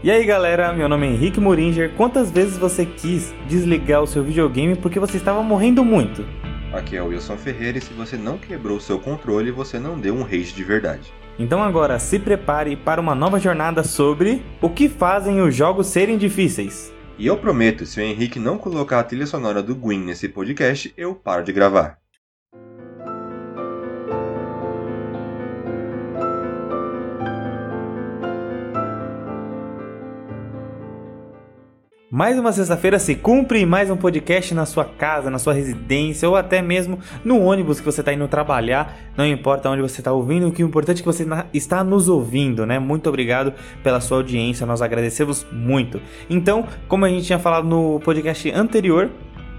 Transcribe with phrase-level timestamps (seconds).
[0.00, 1.90] E aí galera, meu nome é Henrique Moringer.
[1.96, 6.24] Quantas vezes você quis desligar o seu videogame porque você estava morrendo muito?
[6.72, 9.98] Aqui é o Wilson Ferreira e se você não quebrou o seu controle, você não
[9.98, 11.12] deu um rage de verdade.
[11.36, 16.16] Então agora se prepare para uma nova jornada sobre o que fazem os jogos serem
[16.16, 16.94] difíceis.
[17.18, 20.94] E eu prometo, se o Henrique não colocar a trilha sonora do Gwyn nesse podcast,
[20.96, 21.98] eu paro de gravar.
[32.18, 36.34] Mais uma sexta-feira se cumpre mais um podcast na sua casa, na sua residência ou
[36.34, 38.98] até mesmo no ônibus que você está indo trabalhar.
[39.16, 42.08] Não importa onde você está ouvindo, o que é importante é que você está nos
[42.08, 42.76] ouvindo, né?
[42.80, 43.54] Muito obrigado
[43.84, 46.00] pela sua audiência, nós agradecemos muito.
[46.28, 49.08] Então, como a gente tinha falado no podcast anterior,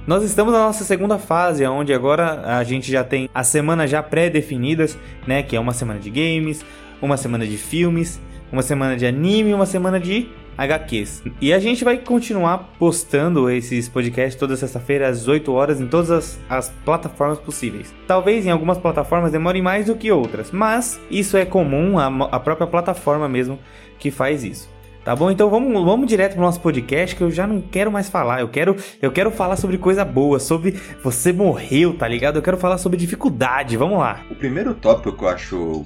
[0.05, 4.03] nós estamos na nossa segunda fase, onde agora a gente já tem as semanas já
[4.03, 5.41] pré-definidas, né?
[5.41, 6.65] Que é uma semana de games,
[7.01, 8.19] uma semana de filmes,
[8.51, 10.27] uma semana de anime uma semana de
[10.59, 11.23] HQs.
[11.39, 16.11] E a gente vai continuar postando esses podcasts toda sexta-feira às 8 horas em todas
[16.11, 17.93] as, as, plataformas possíveis.
[18.05, 22.39] Talvez em algumas plataformas demorem mais do que outras, mas isso é comum, a, a
[22.39, 23.57] própria plataforma mesmo
[23.97, 24.69] que faz isso.
[25.03, 25.31] Tá bom?
[25.31, 28.41] Então vamos, vamos direto pro nosso podcast que eu já não quero mais falar.
[28.41, 32.35] Eu quero, eu quero falar sobre coisa boa, sobre você morreu, tá ligado?
[32.35, 33.77] Eu quero falar sobre dificuldade.
[33.77, 34.25] Vamos lá.
[34.29, 35.85] O primeiro tópico que eu acho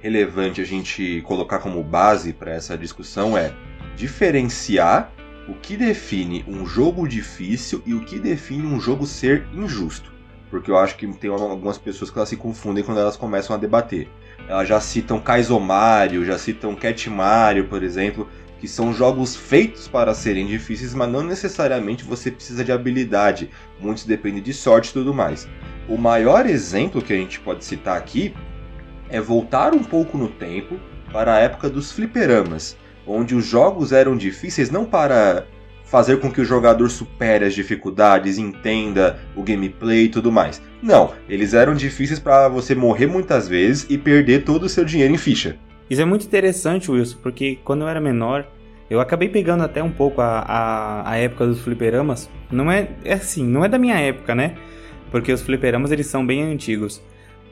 [0.00, 3.52] relevante a gente colocar como base para essa discussão é
[4.00, 5.12] diferenciar
[5.46, 10.10] o que define um jogo difícil e o que define um jogo ser injusto.
[10.48, 13.58] Porque eu acho que tem algumas pessoas que elas se confundem quando elas começam a
[13.58, 14.08] debater.
[14.48, 18.26] Elas já citam Kaizo Mario, já citam Cat Mario, por exemplo,
[18.58, 23.50] que são jogos feitos para serem difíceis, mas não necessariamente você precisa de habilidade.
[23.78, 25.46] Muitos dependem de sorte e tudo mais.
[25.86, 28.34] O maior exemplo que a gente pode citar aqui
[29.10, 30.80] é voltar um pouco no tempo
[31.12, 35.46] para a época dos fliperamas onde os jogos eram difíceis não para
[35.84, 40.62] fazer com que o jogador supere as dificuldades, entenda o gameplay e tudo mais.
[40.80, 45.12] Não, eles eram difíceis para você morrer muitas vezes e perder todo o seu dinheiro
[45.12, 45.58] em ficha.
[45.90, 48.46] Isso é muito interessante, Wilson, porque quando eu era menor,
[48.88, 52.30] eu acabei pegando até um pouco a, a, a época dos fliperamas.
[52.52, 54.54] Não é, é assim, não é da minha época, né?
[55.10, 57.02] Porque os fliperamas eles são bem antigos.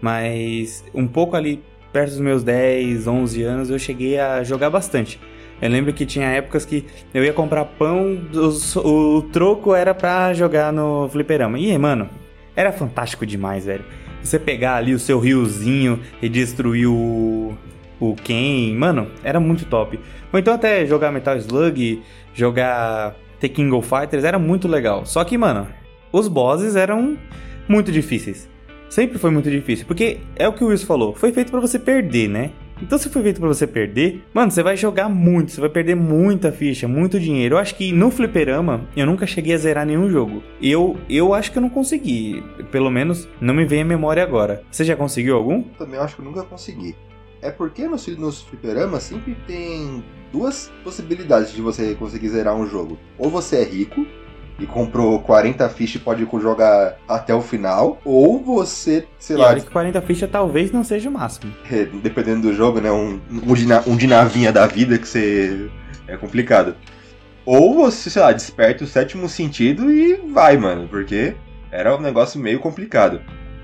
[0.01, 1.61] Mas um pouco ali
[1.93, 5.21] perto dos meus 10, 11 anos eu cheguei a jogar bastante.
[5.61, 10.33] Eu lembro que tinha épocas que eu ia comprar pão, os, o troco era pra
[10.33, 11.59] jogar no fliperama.
[11.59, 12.09] E, mano,
[12.55, 13.85] era fantástico demais, velho.
[14.23, 17.57] Você pegar ali o seu riozinho e destruir o,
[18.01, 19.99] o Ken, mano, era muito top.
[20.33, 22.03] Ou então até jogar Metal Slug,
[22.35, 25.07] jogar The King of Fighters, era muito legal.
[25.07, 25.67] Só que, mano,
[26.13, 27.17] os bosses eram
[27.69, 28.49] muito difíceis.
[28.89, 31.79] Sempre foi muito difícil, porque é o que o Wilson falou, foi feito para você
[31.79, 32.51] perder, né?
[32.81, 35.95] Então, se foi feito para você perder, mano, você vai jogar muito, você vai perder
[35.95, 37.55] muita ficha, muito dinheiro.
[37.55, 40.43] Eu acho que no fliperama eu nunca cheguei a zerar nenhum jogo.
[40.63, 42.43] Eu, eu acho que eu não consegui.
[42.71, 44.63] Pelo menos não me vem a memória agora.
[44.71, 45.63] Você já conseguiu algum?
[45.63, 46.95] Também acho que eu nunca consegui.
[47.41, 50.03] É porque nos, nos fliperamas sempre tem
[50.33, 52.99] duas possibilidades de você conseguir zerar um jogo.
[53.17, 54.07] Ou você é rico,
[54.59, 59.55] e comprou 40 fichas e pode jogar até o final, ou você, sei e lá.
[59.55, 61.53] que 40 fichas talvez não seja o máximo.
[61.71, 62.91] É, dependendo do jogo, né?
[62.91, 65.71] Um, um, de, um de navinha da vida que você.
[66.07, 66.75] É complicado.
[67.45, 71.35] Ou você, sei lá, desperta o sétimo sentido e vai, mano, porque
[71.71, 73.21] era um negócio meio complicado.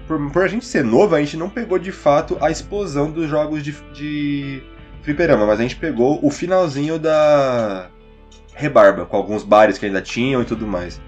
[0.07, 3.29] Por, por a gente ser novo, a gente não pegou de fato a explosão dos
[3.29, 4.63] jogos de, de
[5.03, 7.89] fliperama, mas a gente pegou o finalzinho da
[8.55, 11.01] rebarba, com alguns bares que ainda tinham e tudo mais.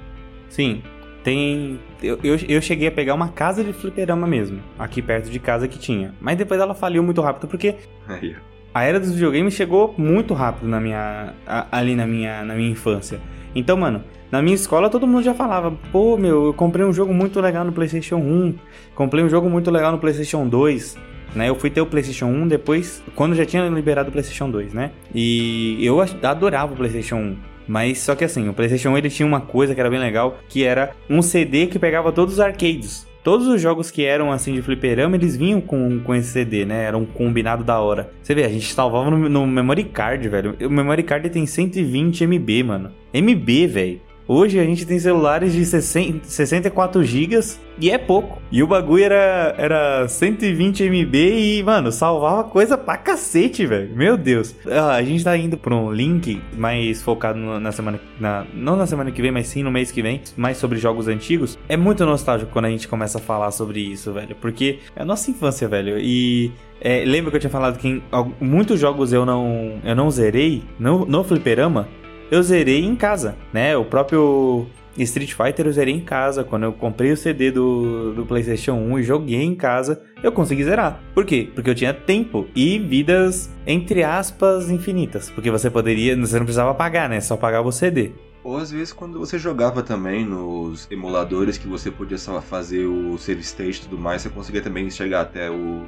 [0.48, 0.82] Sim,
[1.22, 1.80] tem.
[2.02, 5.66] Eu, eu, eu, cheguei a pegar uma casa de fliperama mesmo, aqui perto de casa
[5.66, 6.14] que tinha.
[6.20, 7.74] Mas depois ela faliu muito rápido porque.
[8.08, 8.36] Aí.
[8.74, 11.34] A era dos videogames chegou muito rápido na minha.
[11.72, 13.20] ali na minha, na minha infância.
[13.54, 17.12] Então, mano, na minha escola todo mundo já falava: pô, meu, eu comprei um jogo
[17.14, 18.54] muito legal no PlayStation 1,
[18.94, 20.96] comprei um jogo muito legal no PlayStation 2.
[21.34, 21.48] Né?
[21.48, 24.90] Eu fui ter o PlayStation 1 depois, quando já tinha liberado o PlayStation 2, né?
[25.14, 27.36] E eu adorava o PlayStation 1.
[27.68, 30.38] Mas só que assim, o PlayStation 1 ele tinha uma coisa que era bem legal,
[30.48, 33.06] que era um CD que pegava todos os arcades.
[33.26, 36.84] Todos os jogos que eram assim de fliperama, eles vinham com, com esse CD, né?
[36.84, 38.08] Era um combinado da hora.
[38.22, 40.56] Você vê, a gente salvava no, no memory card, velho.
[40.60, 42.92] O memory card tem 120 MB, mano.
[43.12, 44.00] MB, velho.
[44.28, 47.40] Hoje a gente tem celulares de 60, 64 GB
[47.78, 48.42] e é pouco.
[48.50, 53.94] E o bagulho era, era 120 MB e, mano, salvava coisa pra cacete, velho.
[53.94, 54.54] Meu Deus.
[54.66, 58.00] Ah, a gente tá indo pra um link mais focado na semana.
[58.18, 60.20] Na, não na semana que vem, mas sim no mês que vem.
[60.36, 61.56] Mais sobre jogos antigos.
[61.68, 64.34] É muito nostálgico quando a gente começa a falar sobre isso, velho.
[64.40, 65.98] Porque é a nossa infância, velho.
[66.00, 66.50] E
[66.80, 68.02] é, lembra que eu tinha falado que em,
[68.40, 71.88] muitos jogos eu não, eu não zerei no, no fliperama?
[72.30, 73.76] Eu zerei em casa, né?
[73.76, 74.66] O próprio
[74.98, 76.44] Street Fighter eu zerei em casa.
[76.44, 80.64] Quando eu comprei o CD do, do PlayStation 1 e joguei em casa, eu consegui
[80.64, 81.00] zerar.
[81.14, 81.48] Por quê?
[81.54, 85.30] Porque eu tinha tempo e vidas, entre aspas, infinitas.
[85.30, 87.20] Porque você poderia, você não precisava pagar, né?
[87.20, 88.12] Só pagava o CD.
[88.42, 93.18] Ou às vezes quando você jogava também nos emuladores que você podia só fazer o
[93.18, 95.82] save state e tudo mais, você conseguia também chegar até o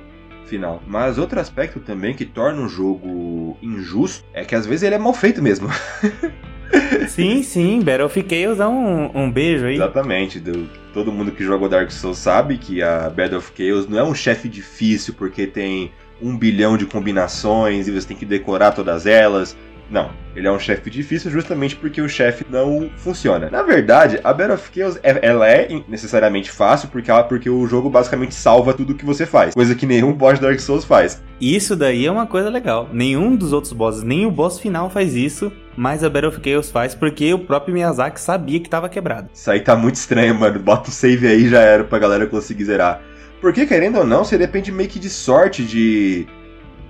[0.48, 0.82] final.
[0.86, 4.98] Mas outro aspecto também que torna um jogo injusto é que às vezes ele é
[4.98, 5.68] mal feito mesmo.
[7.08, 9.74] sim, sim, Battlefield Chaos dá um, um beijo aí.
[9.74, 13.98] Exatamente, do, todo mundo que jogou Dark Souls sabe que a Battle of Chaos não
[13.98, 18.72] é um chefe difícil porque tem um bilhão de combinações e você tem que decorar
[18.72, 19.56] todas elas.
[19.90, 23.48] Não, ele é um chefe difícil justamente porque o chefe não funciona.
[23.50, 27.66] Na verdade, a Battle of Chaos é, ela é necessariamente fácil porque, ela, porque o
[27.66, 31.22] jogo basicamente salva tudo que você faz, coisa que nenhum boss de Dark Souls faz.
[31.40, 32.88] Isso daí é uma coisa legal.
[32.92, 36.70] Nenhum dos outros bosses, nem o boss final faz isso, mas a Battle of Chaos
[36.70, 39.30] faz porque o próprio Miyazaki sabia que tava quebrado.
[39.32, 40.58] Isso aí tá muito estranho, mano.
[40.58, 43.00] Bota o save aí já era pra galera conseguir zerar.
[43.40, 46.26] Porque, querendo ou não, você depende meio que de sorte de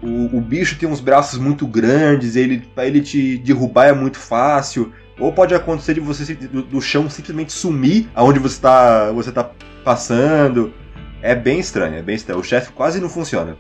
[0.03, 4.19] o, o bicho tem uns braços muito grandes, ele para ele te derrubar é muito
[4.19, 4.93] fácil.
[5.19, 9.51] Ou pode acontecer de você do, do chão simplesmente sumir aonde você está você tá
[9.83, 10.73] passando.
[11.21, 12.41] É bem estranho, é bem estranho.
[12.41, 13.57] O chefe quase não funciona.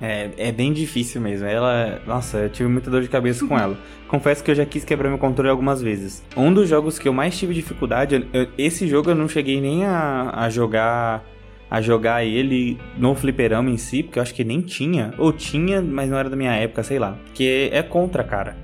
[0.00, 1.46] É, é bem difícil mesmo.
[1.46, 2.00] Ela.
[2.06, 3.76] Nossa, eu tive muita dor de cabeça com ela.
[4.08, 6.22] Confesso que eu já quis quebrar meu controle algumas vezes.
[6.36, 8.26] Um dos jogos que eu mais tive dificuldade.
[8.32, 11.24] Eu, esse jogo eu não cheguei nem a, a jogar
[11.70, 15.12] a jogar ele no fliperama em si, porque eu acho que nem tinha.
[15.18, 17.18] Ou tinha, mas não era da minha época, sei lá.
[17.34, 18.56] Que é contra, cara.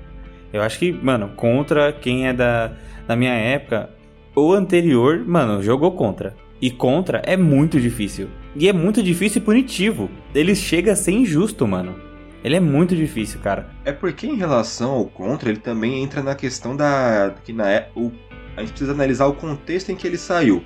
[0.51, 2.71] Eu acho que, mano, contra quem é da,
[3.07, 3.89] da minha época,
[4.35, 6.35] o anterior, mano, jogou contra.
[6.61, 8.29] E contra é muito difícil.
[8.55, 10.09] E é muito difícil e punitivo.
[10.33, 11.95] Ele chega a ser injusto, mano.
[12.43, 13.69] Ele é muito difícil, cara.
[13.83, 17.35] É porque em relação ao contra, ele também entra na questão da.
[17.43, 18.11] que na é, o,
[18.55, 20.63] a gente precisa analisar o contexto em que ele saiu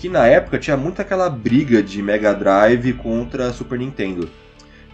[0.00, 4.30] que na época tinha muito aquela briga de Mega Drive contra Super Nintendo.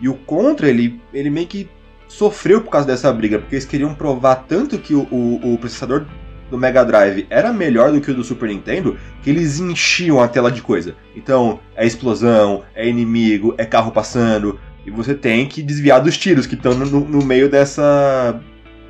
[0.00, 1.70] E o Contra, ele, ele meio que
[2.08, 6.04] sofreu por causa dessa briga, porque eles queriam provar tanto que o, o, o processador
[6.50, 10.26] do Mega Drive era melhor do que o do Super Nintendo, que eles enchiam a
[10.26, 10.96] tela de coisa.
[11.14, 16.46] Então, é explosão, é inimigo, é carro passando, e você tem que desviar dos tiros
[16.46, 18.40] que estão no, no meio dessa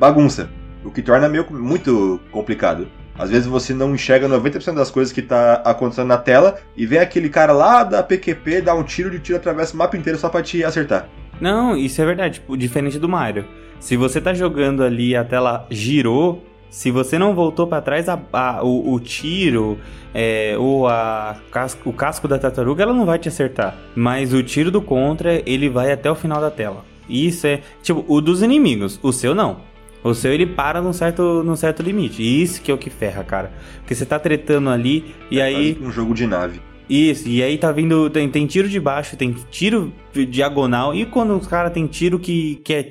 [0.01, 0.49] bagunça.
[0.83, 2.89] O que torna meio muito complicado.
[3.19, 6.99] Às vezes você não enxerga 90% das coisas que tá acontecendo na tela e vem
[6.99, 10.29] aquele cara lá da PQP, dá um tiro de tiro, atravessa o mapa inteiro só
[10.29, 11.09] pra te acertar.
[11.41, 13.47] Não, isso é verdade, tipo, diferente do Mario.
[13.79, 18.19] Se você tá jogando ali a tela girou, se você não voltou para trás, a,
[18.33, 19.79] a, o, o, tiro
[20.15, 21.37] é, ou a,
[21.85, 23.77] o casco da tartaruga, ela não vai te acertar.
[23.95, 26.85] Mas o tiro do contra, ele vai até o final da tela.
[27.09, 29.59] Isso é, tipo, o dos inimigos, o seu não.
[30.07, 32.23] O seu ele para num certo, num certo limite.
[32.23, 33.53] E isso que é o que ferra, cara.
[33.79, 35.79] Porque você tá tretando ali e é aí.
[35.81, 36.61] Um jogo de nave.
[36.89, 38.09] Isso, e aí tá vindo.
[38.09, 39.93] Tem, tem tiro de baixo, tem tiro
[40.29, 40.95] diagonal.
[40.95, 42.89] E quando os caras tem tiro que, que, é,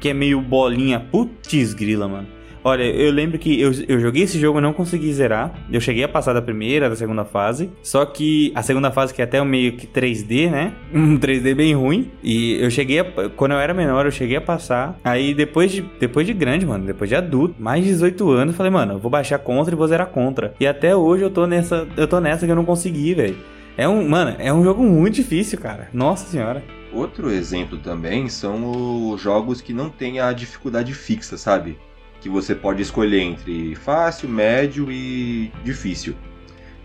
[0.00, 0.98] que é meio bolinha.
[0.98, 2.37] Putz, grila, mano.
[2.62, 5.54] Olha, eu lembro que eu, eu joguei esse jogo e não consegui zerar.
[5.70, 7.70] Eu cheguei a passar da primeira, da segunda fase.
[7.82, 10.72] Só que a segunda fase, que é até meio que 3D, né?
[10.98, 12.10] Um 3D bem ruim.
[12.22, 13.04] E eu cheguei a,
[13.36, 14.98] Quando eu era menor, eu cheguei a passar.
[15.04, 18.72] Aí depois de, depois de grande, mano, depois de adulto, mais de 18 anos, falei,
[18.72, 20.54] mano, eu vou baixar contra e vou zerar contra.
[20.58, 21.86] E até hoje eu tô nessa.
[21.96, 23.36] Eu tô nessa que eu não consegui, velho.
[23.76, 25.88] É um, mano, é um jogo muito difícil, cara.
[25.92, 26.62] Nossa senhora.
[26.92, 31.78] Outro exemplo também são os jogos que não tem a dificuldade fixa, sabe?
[32.20, 36.14] Que você pode escolher entre fácil, médio e difícil.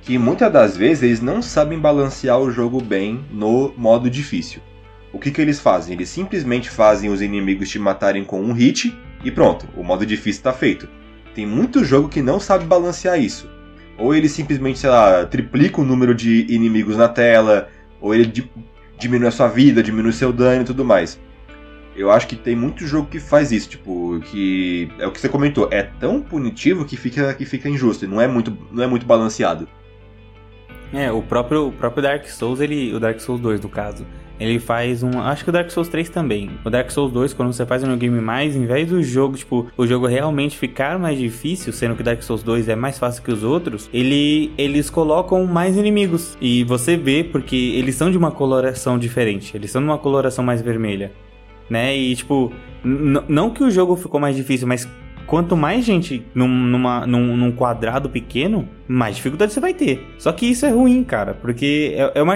[0.02, 4.62] Que muitas das vezes eles não sabem balancear o jogo bem no modo difícil.
[5.12, 5.94] O que, que eles fazem?
[5.94, 10.40] Eles simplesmente fazem os inimigos te matarem com um hit e pronto, o modo difícil
[10.40, 10.90] está feito.
[11.34, 13.50] Tem muito jogo que não sabe balancear isso.
[13.98, 17.70] Ou ele simplesmente, sei lá, triplica o número de inimigos na tela,
[18.02, 18.32] ou ele
[18.98, 21.20] diminui a sua vida, diminui seu dano e tudo mais.
[21.96, 25.30] Eu acho que tem muito jogo que faz isso, tipo, que é o que você
[25.30, 29.06] comentou, é tão punitivo que fica que fica injusto, não é muito não é muito
[29.06, 29.68] balanceado.
[30.92, 34.06] É, o próprio o próprio Dark Souls, ele, o Dark Souls 2 no caso,
[34.40, 35.20] ele faz um.
[35.22, 36.52] Acho que o Dark Souls 3 também.
[36.66, 39.68] O Dark Souls 2, quando você faz um game mais, em vez do jogo, tipo,
[39.78, 43.24] o jogo realmente ficar mais difícil, sendo que o Dark Souls 2 é mais fácil
[43.24, 46.38] que os outros, ele, eles colocam mais inimigos.
[46.42, 49.56] E você vê, porque eles são de uma coloração diferente.
[49.56, 51.12] Eles são de uma coloração mais vermelha.
[51.70, 51.96] Né?
[51.96, 52.52] E, tipo,
[52.84, 54.88] não que o jogo ficou mais difícil, mas
[55.26, 60.06] quanto mais gente num, numa, num, num, quadrado pequeno, mais dificuldade você vai ter.
[60.18, 62.36] Só que isso é ruim, cara, porque é, é uma,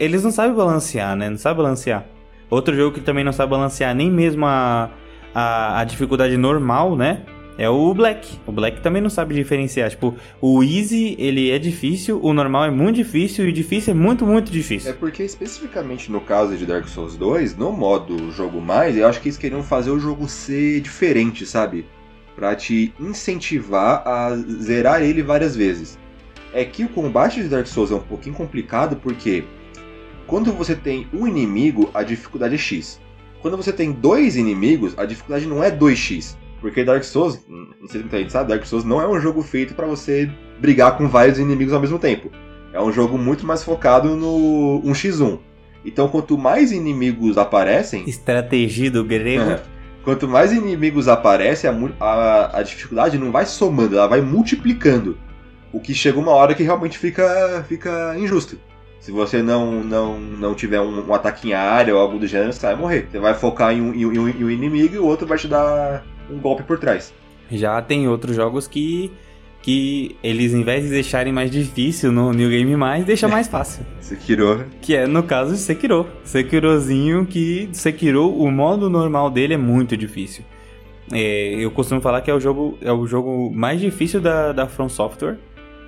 [0.00, 1.28] eles não sabem balancear, né?
[1.28, 2.06] Não sabem balancear.
[2.50, 4.90] Outro jogo que também não sabe balancear nem mesmo a,
[5.34, 7.22] a, a dificuldade normal, né?
[7.58, 8.38] É o Black.
[8.46, 9.90] O Black também não sabe diferenciar.
[9.90, 13.96] Tipo, o Easy, ele é difícil, o normal é muito difícil e o difícil é
[13.96, 14.90] muito, muito difícil.
[14.90, 19.20] É porque, especificamente no caso de Dark Souls 2, no modo jogo mais, eu acho
[19.20, 21.84] que eles queriam fazer o jogo ser diferente, sabe?
[22.34, 25.98] para te incentivar a zerar ele várias vezes.
[26.52, 29.44] É que o combate de Dark Souls é um pouquinho complicado porque
[30.26, 33.00] quando você tem um inimigo, a dificuldade é X.
[33.40, 36.36] Quando você tem dois inimigos, a dificuldade não é 2x.
[36.62, 39.42] Porque Dark Souls, não sei se muita gente sabe, Dark Souls não é um jogo
[39.42, 42.30] feito para você brigar com vários inimigos ao mesmo tempo.
[42.72, 45.40] É um jogo muito mais focado no 1x1.
[45.84, 48.08] Então, quanto mais inimigos aparecem.
[48.08, 49.60] Estratégia do grego.
[50.04, 55.18] Quanto mais inimigos aparecem, a, a, a, dificuldade não vai somando, ela vai multiplicando.
[55.72, 58.58] O que chega uma hora que realmente fica, fica injusto.
[59.00, 62.52] Se você não, não, não tiver um, um ataque em área ou algo do gênero,
[62.52, 63.08] você vai morrer.
[63.10, 65.48] Você vai focar em um, em, um, em um inimigo e o outro vai te
[65.48, 67.12] dar um golpe por trás.
[67.50, 69.12] Já tem outros jogos que
[69.62, 73.86] que eles, em vez de deixarem mais difícil no New Game Mais, deixa mais fácil.
[74.00, 74.66] Sekiro.
[74.80, 76.06] Que é, no caso, Sekiro.
[76.24, 80.44] Sekirozinho que Sekiro, o modo normal dele é muito difícil.
[81.12, 84.66] É, eu costumo falar que é o jogo, é o jogo mais difícil da, da
[84.66, 85.38] From Software.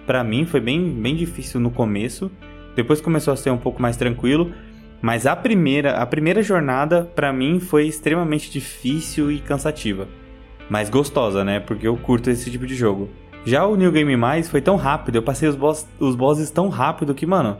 [0.07, 2.31] Para mim foi bem, bem difícil no começo.
[2.77, 4.53] Depois começou a ser um pouco mais tranquilo.
[5.03, 10.09] Mas a primeira, a primeira jornada para mim foi extremamente difícil e cansativa.
[10.69, 11.61] Mas gostosa, né?
[11.61, 13.09] Porque eu curto esse tipo de jogo.
[13.45, 16.71] Já o New Game Mais foi tão rápido, eu passei os, boss, os bosses tão
[16.71, 17.59] rápido que, mano,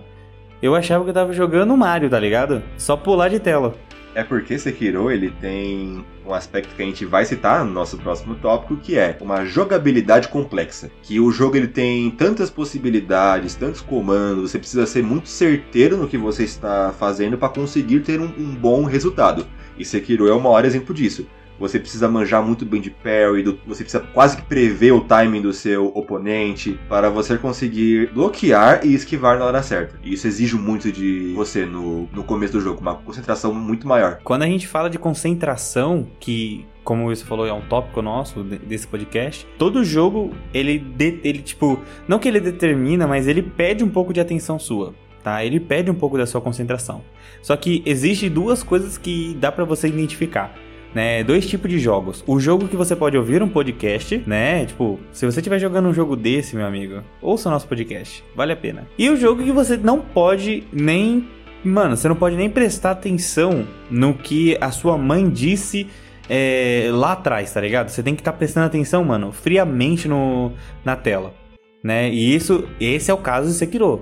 [0.63, 2.63] eu achava que eu tava jogando Mario, tá ligado?
[2.79, 3.75] Só pular de tela.
[4.15, 8.37] É porque Sekiro ele tem um aspecto que a gente vai citar no nosso próximo
[8.37, 10.91] tópico, que é uma jogabilidade complexa.
[11.03, 16.09] Que o jogo ele tem tantas possibilidades, tantos comandos, você precisa ser muito certeiro no
[16.09, 19.47] que você está fazendo para conseguir ter um, um bom resultado.
[19.77, 21.27] E Sekiro é o maior exemplo disso
[21.59, 25.43] você precisa manjar muito bem de parry, do, você precisa quase que prever o timing
[25.43, 29.99] do seu oponente para você conseguir bloquear e esquivar na hora certa.
[30.03, 34.21] E isso exige muito de você no, no começo do jogo, uma concentração muito maior.
[34.25, 38.87] Quando a gente fala de concentração, que como você falou, é um tópico nosso desse
[38.87, 39.47] podcast.
[39.59, 44.13] Todo jogo, ele, de, ele tipo, não que ele determina, mas ele pede um pouco
[44.13, 44.95] de atenção sua.
[45.23, 45.43] Tá?
[45.43, 47.03] Ele pede um pouco da sua concentração.
[47.41, 50.55] Só que existe duas coisas que dá para você identificar
[50.95, 52.23] né, dois tipos de jogos.
[52.27, 54.65] O jogo que você pode ouvir um podcast, né?
[54.65, 58.53] Tipo, se você estiver jogando um jogo desse, meu amigo, ouça o nosso podcast, vale
[58.53, 58.87] a pena.
[58.97, 61.29] E o jogo que você não pode nem,
[61.65, 65.89] mano, você não pode nem prestar atenção no que a sua mãe disse
[66.29, 67.89] é, lá atrás, tá ligado?
[67.89, 70.53] Você tem que estar tá prestando atenção, mano, friamente no
[70.85, 71.35] na tela,
[71.83, 72.09] né?
[72.09, 74.01] E isso, esse é o caso de Sekiro.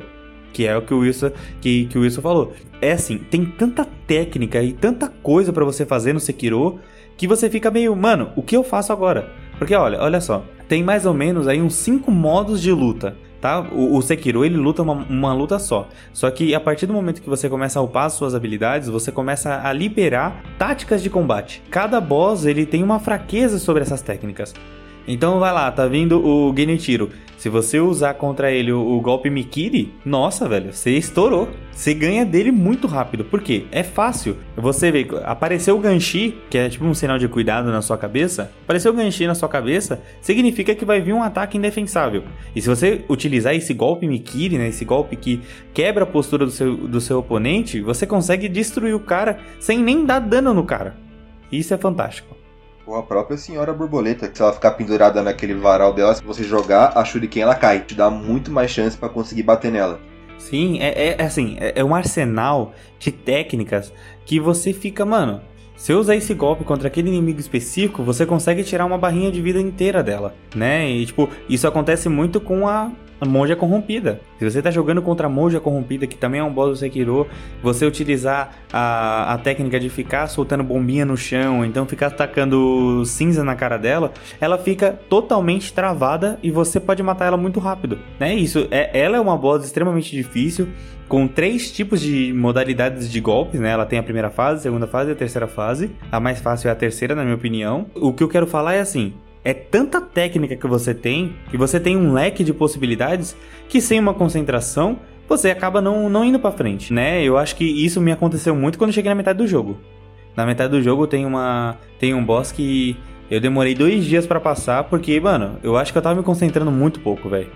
[0.52, 1.30] Que é o que o Wilson,
[1.62, 2.52] que, que o Wilson falou.
[2.82, 6.80] É assim, tem tanta técnica e tanta coisa para você fazer no Sekiro
[7.16, 9.30] que você fica meio, mano, o que eu faço agora?
[9.56, 13.16] Porque olha, olha só, tem mais ou menos aí uns 5 modos de luta.
[13.40, 13.60] Tá?
[13.60, 15.88] O, o Sekiro ele luta uma, uma, luta só.
[16.12, 19.60] Só que a partir do momento que você começa a upar suas habilidades, você começa
[19.62, 21.62] a liberar táticas de combate.
[21.70, 24.52] Cada boss ele tem uma fraqueza sobre essas técnicas.
[25.06, 27.10] Então vai lá, tá vindo o Genichiro.
[27.42, 31.48] Se você usar contra ele o, o, golpe Mikiri, nossa, velho, você estourou.
[31.72, 33.24] Você ganha dele muito rápido.
[33.24, 33.64] Por quê?
[33.72, 34.36] É fácil.
[34.56, 38.52] Você vê, apareceu o Ganshi, que é tipo um sinal de cuidado na sua cabeça.
[38.62, 42.22] Apareceu o Ganshi na sua cabeça, significa que vai vir um ataque indefensável.
[42.54, 45.40] E se você utilizar esse golpe Mikiri, né, esse golpe que
[45.74, 50.06] quebra a postura do seu, do seu oponente, você consegue destruir o cara sem nem
[50.06, 50.94] dar dano no cara.
[51.50, 52.41] Isso é fantástico.
[52.86, 56.42] Ou a própria senhora borboleta, que se ela ficar pendurada naquele varal dela, se você
[56.42, 57.80] jogar a shuriken ela cai.
[57.80, 60.00] Te dá muito mais chance para conseguir bater nela.
[60.38, 63.92] Sim, é, é, é assim, é, é um arsenal de técnicas
[64.26, 65.40] que você fica, mano.
[65.76, 69.40] Se eu usar esse golpe contra aquele inimigo específico, você consegue tirar uma barrinha de
[69.40, 70.88] vida inteira dela, né?
[70.88, 72.90] E tipo, isso acontece muito com a
[73.26, 74.20] monja corrompida.
[74.38, 77.26] Se você tá jogando contra monja corrompida, que também é um boss do Sekiro,
[77.62, 83.44] você utilizar a, a técnica de ficar soltando bombinha no chão, então ficar atacando cinza
[83.44, 88.34] na cara dela, ela fica totalmente travada e você pode matar ela muito rápido, né?
[88.34, 90.68] Isso, é, ela é uma boss extremamente difícil,
[91.12, 93.70] com três tipos de modalidades de golpes, né?
[93.70, 95.90] Ela tem a primeira fase, a segunda fase e a terceira fase.
[96.10, 97.86] A mais fácil é a terceira, na minha opinião.
[97.94, 99.12] O que eu quero falar é assim:
[99.44, 103.36] é tanta técnica que você tem, que você tem um leque de possibilidades,
[103.68, 107.22] que sem uma concentração você acaba não, não indo para frente, né?
[107.22, 109.78] Eu acho que isso me aconteceu muito quando cheguei na metade do jogo.
[110.36, 112.96] Na metade do jogo tem uma tem um boss que
[113.30, 116.70] eu demorei dois dias para passar porque, mano, eu acho que eu tava me concentrando
[116.70, 117.50] muito pouco, velho.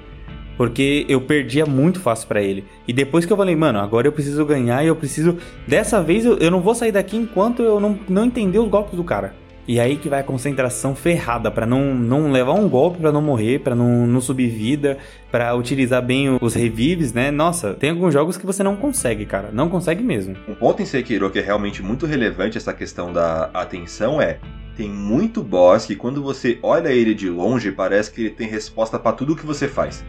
[0.56, 2.64] Porque eu perdia muito fácil para ele.
[2.88, 5.36] E depois que eu falei, mano, agora eu preciso ganhar e eu preciso.
[5.68, 8.96] Dessa vez eu, eu não vou sair daqui enquanto eu não, não entender os golpes
[8.96, 9.34] do cara.
[9.68, 13.20] E aí que vai a concentração ferrada para não, não levar um golpe, para não
[13.20, 14.96] morrer, para não, não subir vida,
[15.30, 17.32] para utilizar bem os revives, né?
[17.32, 19.50] Nossa, tem alguns jogos que você não consegue, cara.
[19.52, 20.36] Não consegue mesmo.
[20.48, 24.38] Um ponto em Sekiro que é realmente muito relevante essa questão da atenção é
[24.76, 28.98] tem muito boss que quando você olha ele de longe parece que ele tem resposta
[28.98, 30.04] para tudo que você faz.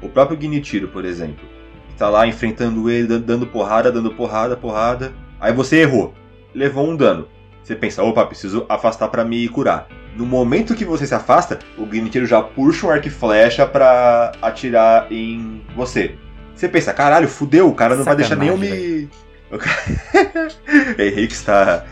[0.00, 1.48] O próprio Ginichiro, por exemplo,
[1.98, 5.12] tá lá enfrentando ele, dando porrada, dando porrada, porrada.
[5.40, 6.14] Aí você errou,
[6.54, 7.26] levou um dano.
[7.62, 9.88] Você pensa, opa, preciso afastar para me curar.
[10.16, 14.32] No momento que você se afasta, o Griniteiro já puxa um arco e flecha pra
[14.42, 16.16] atirar em você.
[16.54, 19.08] Você pensa, caralho, fudeu, o cara não Sacanagem, vai deixar nem eu me.
[20.98, 21.84] Henrique está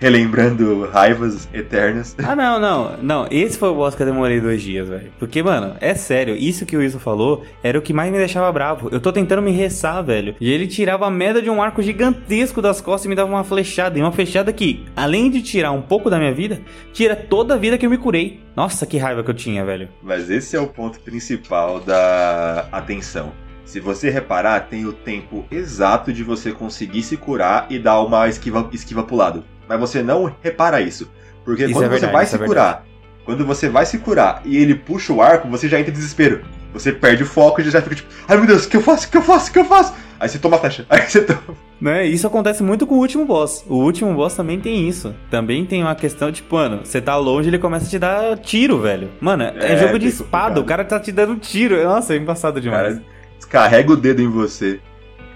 [0.00, 2.16] relembrando raivas eternas.
[2.30, 3.26] Ah, não, não, não.
[3.28, 5.12] Esse foi o boss que eu demorei dois dias, velho.
[5.18, 8.52] Porque, mano, é sério, isso que o Wilson falou era o que mais me deixava
[8.52, 8.88] bravo.
[8.92, 10.36] Eu tô tentando me resar, velho.
[10.40, 13.42] E ele tirava a merda de um arco gigantesco das costas e me dava uma
[13.42, 13.98] flechada.
[13.98, 16.60] E uma flechada que, além de tirar um pouco da minha vida,
[16.92, 18.40] tira toda a vida que eu me curei.
[18.54, 19.88] Nossa, que raiva que eu tinha, velho.
[20.00, 23.32] Mas esse é o ponto principal da atenção.
[23.64, 28.28] Se você reparar, tem o tempo exato de você conseguir se curar e dar uma
[28.28, 31.08] esquiva, esquiva pro lado mas você não repara isso.
[31.44, 32.86] Porque isso quando é verdade, você vai se é curar,
[33.24, 36.44] quando você vai se curar e ele puxa o arco, você já entra em desespero.
[36.72, 39.06] Você perde o foco e já fica tipo, ai meu Deus, o que eu faço?
[39.06, 39.50] O que eu faço?
[39.50, 39.94] O que eu faço?
[40.18, 40.84] Aí você toma a flecha.
[40.90, 41.56] Aí você toma.
[41.80, 42.04] Né?
[42.06, 43.64] Isso acontece muito com o último boss.
[43.68, 45.14] O último boss também tem isso.
[45.30, 48.80] Também tem uma questão, tipo, mano, você tá longe, ele começa a te dar tiro,
[48.80, 49.08] velho.
[49.20, 51.82] Mano, é, é jogo de espada, o cara tá te dando tiro.
[51.84, 52.94] Nossa, é embaçado demais.
[52.94, 53.04] Cara,
[53.36, 54.80] descarrega o dedo em você.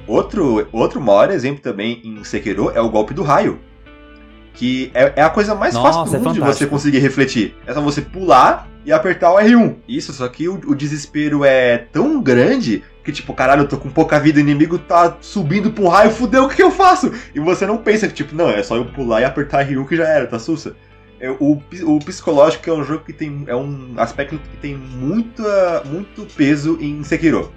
[0.06, 3.58] Outro, outro maior exemplo também em Sekiro é o golpe do raio
[4.54, 6.98] que é, é a coisa mais Nossa, fácil do é mundo é de você conseguir
[6.98, 7.54] refletir.
[7.66, 9.76] É só você pular e apertar o R1.
[9.88, 13.90] Isso, só que o, o, desespero é tão grande que, tipo, caralho, eu tô com
[13.90, 17.12] pouca vida, o inimigo tá subindo um raio, fudeu, o que, que eu faço?
[17.34, 19.96] E você não pensa que, tipo, não, é só eu pular e apertar R1 que
[19.96, 20.76] já era, tá sussa.
[21.18, 23.44] É, o, o psicológico é um jogo que tem.
[23.46, 27.52] é um aspecto que tem muita, muito peso em Sekiro.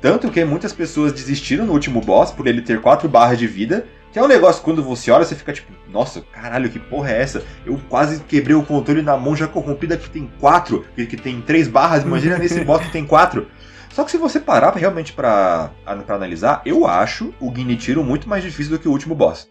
[0.00, 3.86] Tanto que muitas pessoas desistiram no último boss por ele ter 4 barras de vida
[4.12, 7.22] que é um negócio, quando você olha, você fica tipo, nossa, caralho, que porra é
[7.22, 7.44] essa?
[7.64, 11.68] Eu quase quebrei o controle na monja corrompida que tem quatro, que, que tem três
[11.68, 13.46] barras, imagina nesse boss que tem quatro.
[13.92, 15.70] Só que se você parar realmente para
[16.08, 19.48] analisar, eu acho o Ginichiro muito mais difícil do que o último boss.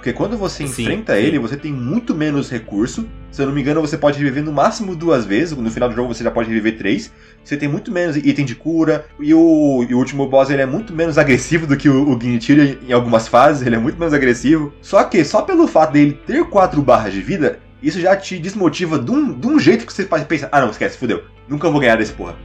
[0.00, 1.22] Porque quando você sim, enfrenta sim.
[1.22, 3.06] ele, você tem muito menos recurso.
[3.30, 5.54] Se eu não me engano, você pode reviver no máximo duas vezes.
[5.54, 7.12] No final do jogo você já pode reviver três.
[7.44, 9.04] Você tem muito menos item de cura.
[9.20, 12.18] E o, e o último boss ele é muito menos agressivo do que o, o
[12.22, 13.66] em algumas fases.
[13.66, 14.72] Ele é muito menos agressivo.
[14.80, 18.98] Só que, só pelo fato dele ter quatro barras de vida, isso já te desmotiva
[18.98, 21.24] de um, de um jeito que você pensa: ah, não, esquece, fudeu.
[21.46, 22.36] Nunca vou ganhar desse porra.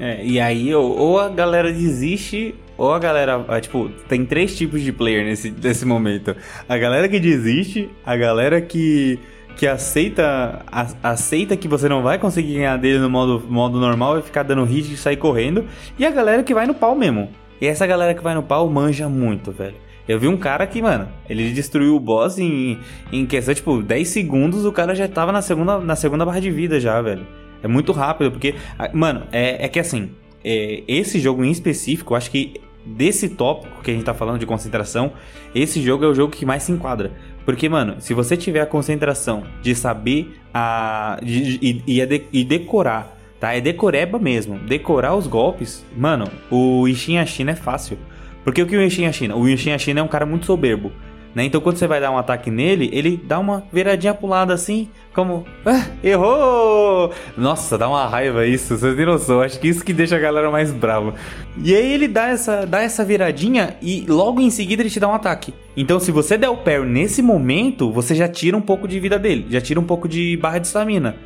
[0.00, 4.80] É, e aí ou a galera desiste ou a galera, ah, tipo, tem três tipos
[4.80, 6.34] de player nesse, nesse momento.
[6.68, 9.18] A galera que desiste, a galera que
[9.56, 14.16] que aceita a, aceita que você não vai conseguir ganhar dele no modo, modo normal
[14.16, 15.66] e ficar dando hit e sair correndo,
[15.98, 17.28] e a galera que vai no pau mesmo.
[17.60, 19.74] E essa galera que vai no pau manja muito, velho.
[20.06, 22.78] Eu vi um cara que, mano, ele destruiu o boss em,
[23.12, 26.52] em questão, tipo, 10 segundos, o cara já tava na segunda, na segunda barra de
[26.52, 27.26] vida já, velho.
[27.60, 28.54] É muito rápido, porque,
[28.92, 30.12] mano, é, é que assim,
[30.44, 32.54] é, esse jogo em específico, acho que
[32.96, 35.12] desse tópico que a gente tá falando de concentração,
[35.54, 37.12] esse jogo é o jogo que mais se enquadra.
[37.44, 41.18] Porque, mano, se você tiver a concentração de saber a.
[41.22, 43.54] De, e, e, de, e, decorar, tá?
[43.54, 44.58] É decoreba mesmo.
[44.58, 47.98] Decorar os golpes, mano, o Ishin China é fácil.
[48.44, 49.36] Porque o que o Ishin China?
[49.36, 50.92] O Ishin China é um cara muito soberbo.
[51.34, 51.44] Né?
[51.44, 54.88] Então quando você vai dar um ataque nele, ele dá uma viradinha pro lado assim,
[55.14, 57.12] como, ah, errou!
[57.36, 60.50] Nossa, dá uma raiva isso, vocês têm noção, acho que isso que deixa a galera
[60.50, 61.14] mais brava.
[61.62, 65.08] E aí ele dá essa, dá essa viradinha e logo em seguida ele te dá
[65.08, 65.54] um ataque.
[65.76, 69.18] Então se você der o parry nesse momento, você já tira um pouco de vida
[69.18, 71.16] dele, já tira um pouco de barra de estamina.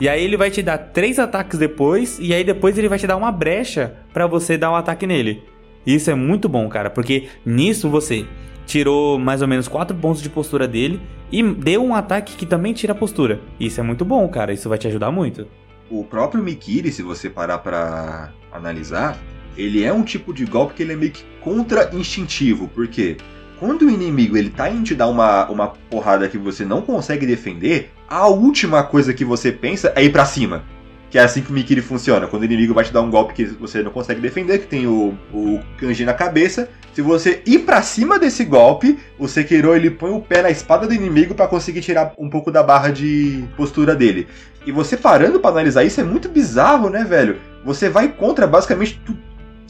[0.00, 3.06] E aí ele vai te dar três ataques depois, e aí depois ele vai te
[3.06, 5.44] dar uma brecha para você dar um ataque nele.
[5.86, 8.24] Isso é muito bom, cara, porque nisso você
[8.66, 12.72] tirou mais ou menos 4 pontos de postura dele e deu um ataque que também
[12.72, 13.40] tira a postura.
[13.58, 15.46] Isso é muito bom, cara, isso vai te ajudar muito.
[15.90, 19.18] O próprio Mikiri, se você parar para analisar,
[19.56, 23.16] ele é um tipo de golpe que ele é meio que contra-instintivo, porque
[23.58, 27.26] quando o inimigo ele tá indo te dar uma, uma porrada que você não consegue
[27.26, 30.64] defender, a última coisa que você pensa é ir para cima.
[31.12, 32.26] Que é assim que o Mikiri funciona.
[32.26, 34.86] Quando o inimigo vai te dar um golpe que você não consegue defender, que tem
[34.86, 39.90] o, o kanji na cabeça, se você ir para cima desse golpe, o Sekiro ele
[39.90, 43.44] põe o pé na espada do inimigo para conseguir tirar um pouco da barra de
[43.58, 44.26] postura dele.
[44.64, 47.38] E você parando para analisar isso é muito bizarro, né, velho?
[47.62, 48.98] Você vai contra basicamente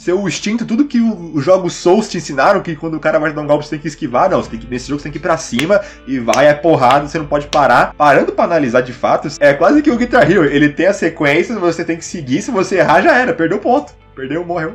[0.02, 3.40] seu instinto, tudo que os jogos Souls te ensinaram, que quando o cara vai dar
[3.40, 5.18] um golpe você tem que esquivar, não, você tem que, nesse jogo você tem que
[5.18, 7.94] ir pra cima e vai, é porrada, você não pode parar.
[7.94, 11.56] Parando pra analisar de fato, é quase que o Guitar Hero, ele tem as sequências,
[11.56, 13.94] você tem que seguir, se você errar já era, perdeu ponto.
[14.14, 14.74] Perdeu, morreu.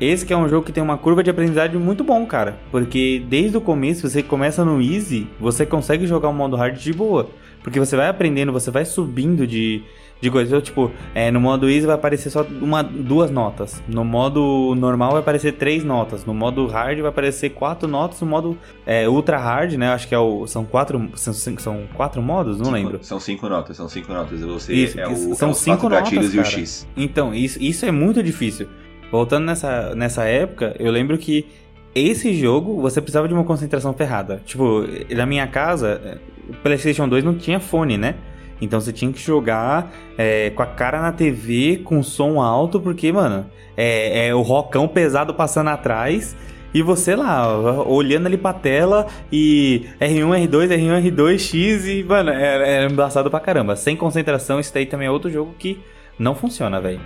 [0.00, 2.56] Esse que é um jogo que tem uma curva de aprendizagem muito bom, cara.
[2.70, 6.92] Porque desde o começo, você começa no easy, você consegue jogar o modo hard de
[6.92, 7.28] boa.
[7.64, 9.82] Porque você vai aprendendo, você vai subindo de,
[10.20, 10.50] de coisas.
[10.50, 13.82] Então, tipo, é, no modo easy vai aparecer só uma, duas notas.
[13.86, 16.24] No modo normal vai aparecer três notas.
[16.24, 18.20] No modo hard vai aparecer quatro notas.
[18.20, 19.88] No modo é, ultra hard, né?
[19.88, 21.10] Acho que é o, são quatro.
[21.14, 22.58] São, são quatro modos?
[22.58, 22.98] Não cinco, lembro.
[23.02, 24.40] São cinco notas, são cinco notas.
[24.40, 26.38] Você isso, é o, são é cinco notas, gatilhos cara.
[26.38, 26.88] e o X.
[26.96, 28.68] Então, isso, isso é muito difícil.
[29.10, 31.46] Voltando nessa, nessa época, eu lembro que
[31.94, 34.42] esse jogo você precisava de uma concentração ferrada.
[34.44, 38.16] Tipo, na minha casa, o PlayStation 2 não tinha fone, né?
[38.60, 43.12] Então você tinha que jogar é, com a cara na TV, com som alto, porque,
[43.12, 46.36] mano, é, é, o rocão pesado passando atrás.
[46.74, 52.30] E você lá, olhando ali pra tela e R1, R2, R1, R2, X e, mano,
[52.30, 53.76] é, é embaçado pra caramba.
[53.76, 55.80] Sem concentração, isso daí também é outro jogo que
[56.18, 57.00] não funciona, velho.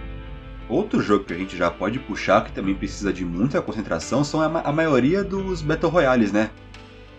[0.69, 4.41] Outro jogo que a gente já pode puxar, que também precisa de muita concentração, são
[4.41, 6.51] a, a maioria dos Battle Royales, né?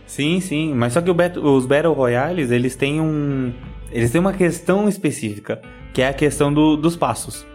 [0.05, 3.53] Sim, sim, mas só que os Battle Royales, eles têm um.
[3.91, 5.62] Eles têm uma questão específica,
[5.93, 7.45] que é a questão do, dos passos.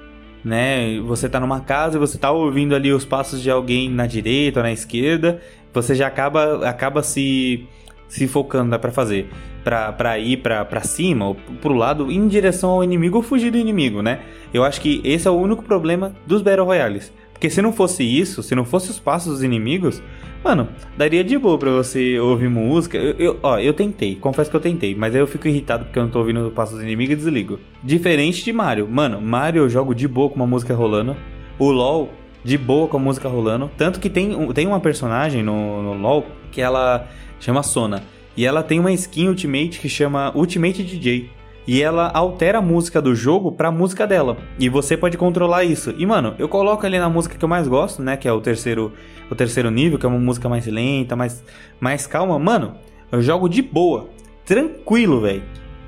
[0.45, 1.01] Né?
[1.01, 4.61] Você tá numa casa e você tá ouvindo ali os passos de alguém na direita
[4.61, 5.41] ou na esquerda,
[5.73, 7.67] você já acaba, acaba se,
[8.09, 9.29] se focando para fazer.
[9.65, 14.01] Pra ir pra cima ou pro lado em direção ao inimigo ou fugir do inimigo,
[14.01, 14.21] né?
[14.55, 17.13] Eu acho que esse é o único problema dos Battle Royales.
[17.37, 20.03] Porque se não fosse isso, se não fosse os passos dos inimigos,
[20.47, 22.97] Mano, daria de boa pra você ouvir música.
[22.97, 25.99] Eu, eu, ó, eu tentei, confesso que eu tentei, mas aí eu fico irritado porque
[25.99, 27.59] eu não tô ouvindo o passo dos inimigos e desligo.
[27.83, 28.87] Diferente de Mario.
[28.89, 31.17] Mano, Mario eu jogo de boa com uma música rolando.
[31.59, 32.11] O LoL,
[32.45, 33.69] de boa com a música rolando.
[33.77, 37.09] Tanto que tem, tem uma personagem no, no LoL que ela
[37.41, 38.05] chama Sona.
[38.37, 41.29] E ela tem uma skin Ultimate que chama Ultimate DJ
[41.67, 44.37] e ela altera a música do jogo pra música dela.
[44.59, 45.95] E você pode controlar isso.
[45.99, 48.41] E mano, eu coloco ali na música que eu mais gosto, né, que é o
[48.41, 48.93] terceiro
[49.31, 51.43] o terceiro nível, que é uma música mais lenta, mais
[51.81, 52.39] mais calma.
[52.39, 52.75] Mano,
[53.11, 54.09] eu jogo de boa,
[54.45, 55.43] tranquilo, velho.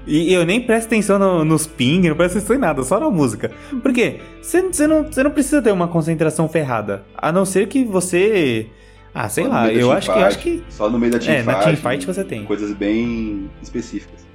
[0.06, 3.10] E eu nem presto atenção no, nos ping, não presto atenção em nada, só na
[3.10, 3.50] música.
[3.82, 4.20] Por quê?
[4.40, 7.04] Você não, não precisa ter uma concentração ferrada.
[7.14, 8.68] A não ser que você.
[9.14, 10.64] Ah, sei lá, eu acho, que, eu acho que.
[10.70, 11.48] Só no meio da teamfight.
[11.48, 12.44] É, na teamfight você tem.
[12.44, 14.27] Coisas bem específicas.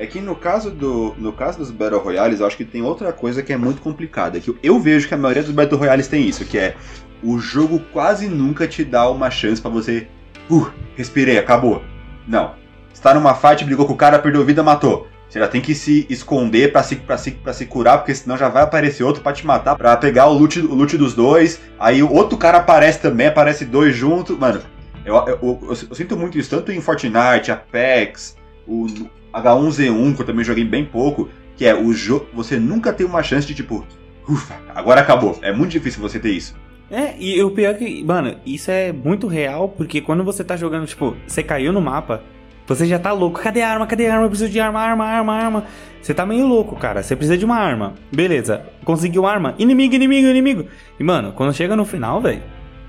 [0.00, 3.12] É que no caso do no caso dos Battle Royales, eu acho que tem outra
[3.12, 6.26] coisa que é muito complicada, que eu vejo que a maioria dos Battle Royales tem
[6.26, 6.74] isso, que é
[7.22, 10.08] o jogo quase nunca te dá uma chance para você,
[10.50, 11.82] uh, respirei, acabou.
[12.26, 12.54] Não.
[12.94, 15.06] Está numa fight, brigou com o cara, perdeu vida, matou.
[15.28, 18.48] Você já tem que se esconder para se, pra se, se curar, porque senão já
[18.48, 21.60] vai aparecer outro para te matar, para pegar o loot, o loot dos dois.
[21.78, 24.38] Aí o outro cara aparece também, aparece dois juntos.
[24.38, 24.62] Mano,
[25.04, 28.34] eu, eu, eu, eu, sinto muito isso, tanto em Fortnite, Apex,
[28.66, 28.86] o,
[29.32, 32.26] H1Z1, que eu também joguei bem pouco, que é o jogo.
[32.34, 33.86] Você nunca tem uma chance de tipo,
[34.28, 35.38] ufa, agora acabou.
[35.42, 36.54] É muito difícil você ter isso.
[36.90, 40.56] É, e o pior é que, mano, isso é muito real, porque quando você tá
[40.56, 42.20] jogando, tipo, você caiu no mapa,
[42.66, 43.40] você já tá louco.
[43.40, 43.86] Cadê a arma?
[43.86, 44.26] Cadê a arma?
[44.26, 45.64] Eu preciso de arma, arma, arma, arma.
[46.00, 47.02] Você tá meio louco, cara.
[47.02, 47.94] Você precisa de uma arma.
[48.12, 49.54] Beleza, conseguiu arma.
[49.58, 50.66] Inimigo, inimigo, inimigo.
[50.98, 52.42] E, mano, quando chega no final, velho.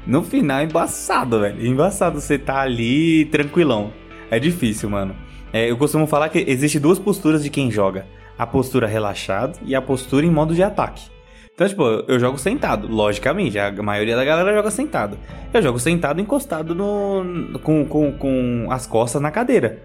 [0.06, 1.66] No final é embaçado, velho.
[1.66, 3.92] Embaçado você tá ali tranquilão.
[4.30, 5.16] É difícil, mano.
[5.54, 8.06] É, eu costumo falar que existe duas posturas de quem joga:
[8.38, 11.10] a postura relaxada e a postura em modo de ataque.
[11.54, 15.18] Então, tipo, eu jogo sentado, logicamente, a maioria da galera joga sentado.
[15.54, 19.84] Eu jogo sentado encostado no, com, com, com as costas na cadeira.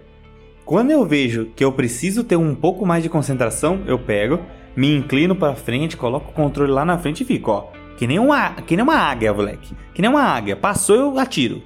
[0.65, 4.39] Quando eu vejo que eu preciso ter um pouco mais de concentração, eu pego,
[4.75, 7.67] me inclino para frente, coloco o controle lá na frente e fico, ó.
[7.95, 9.75] Que nem uma, que nem uma águia, moleque.
[9.93, 10.55] Que nem uma águia.
[10.55, 11.61] Passou, eu atiro.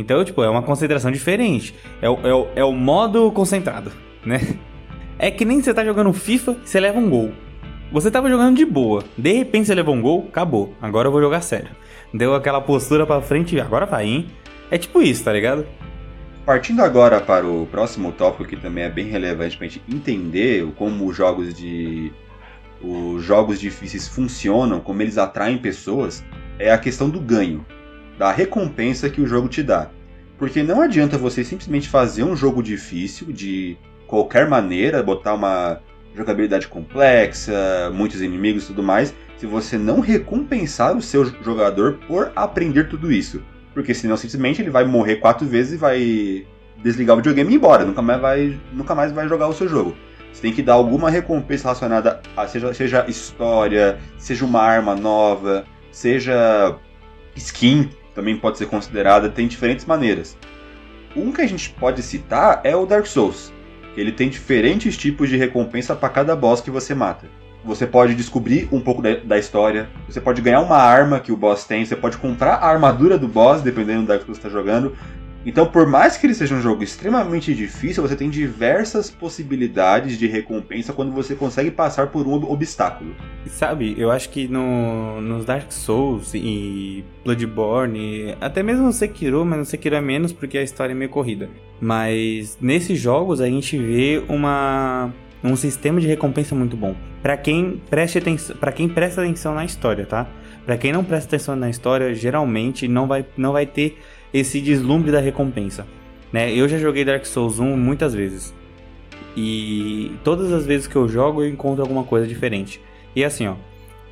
[0.00, 1.74] Então, tipo, é uma concentração diferente.
[2.00, 3.92] É o, é o, é o modo concentrado,
[4.24, 4.40] né?
[5.18, 7.30] É que nem você tá jogando FIFA e você leva um gol.
[7.92, 10.74] Você tava jogando de boa, de repente você levou um gol, acabou.
[10.80, 11.68] Agora eu vou jogar sério.
[12.14, 14.30] Deu aquela postura pra frente e agora vai, hein?
[14.70, 15.66] É tipo isso, tá ligado?
[16.46, 21.06] Partindo agora para o próximo tópico que também é bem relevante pra gente entender como
[21.06, 22.10] os jogos de
[22.82, 26.24] os jogos difíceis funcionam, como eles atraem pessoas,
[26.58, 27.62] é a questão do ganho,
[28.20, 29.88] da recompensa que o jogo te dá.
[30.38, 35.80] Porque não adianta você simplesmente fazer um jogo difícil de qualquer maneira, botar uma
[36.14, 42.30] jogabilidade complexa, muitos inimigos e tudo mais, se você não recompensar o seu jogador por
[42.36, 43.42] aprender tudo isso.
[43.72, 46.46] Porque senão simplesmente ele vai morrer quatro vezes e vai
[46.82, 49.66] desligar o videogame e ir embora, nunca mais vai, nunca mais vai jogar o seu
[49.66, 49.96] jogo.
[50.30, 55.64] Você tem que dar alguma recompensa relacionada a seja, seja história, seja uma arma nova,
[55.90, 56.76] seja
[57.34, 60.36] skin, também pode ser considerada, tem diferentes maneiras.
[61.16, 63.52] Um que a gente pode citar é o Dark Souls.
[63.96, 67.26] Ele tem diferentes tipos de recompensa para cada boss que você mata.
[67.64, 71.36] Você pode descobrir um pouco da, da, história, você pode ganhar uma arma que o
[71.36, 74.96] boss tem, você pode comprar a armadura do boss, dependendo da que você está jogando.
[75.44, 80.26] Então, por mais que ele seja um jogo extremamente difícil, você tem diversas possibilidades de
[80.26, 83.14] recompensa quando você consegue passar por um obstáculo.
[83.46, 89.58] Sabe, eu acho que no, nos Dark Souls e Bloodborne, até mesmo no Sekiro, mas
[89.58, 91.48] no Sekiro é menos porque a história é meio corrida.
[91.80, 95.10] Mas nesses jogos a gente vê uma
[95.42, 96.94] um sistema de recompensa muito bom.
[97.22, 100.26] Para quem atenção, para quem presta atenção na história, tá?
[100.64, 103.98] Para quem não presta atenção na história, geralmente não vai não vai ter
[104.32, 105.86] esse deslumbre da recompensa.
[106.32, 106.52] Né?
[106.52, 108.54] Eu já joguei Dark Souls 1 muitas vezes.
[109.36, 112.80] E todas as vezes que eu jogo eu encontro alguma coisa diferente.
[113.14, 113.54] E assim, ó,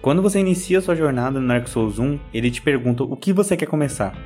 [0.01, 3.57] quando você inicia sua jornada no Dark Souls 1, ele te pergunta o que você
[3.57, 4.17] quer começar.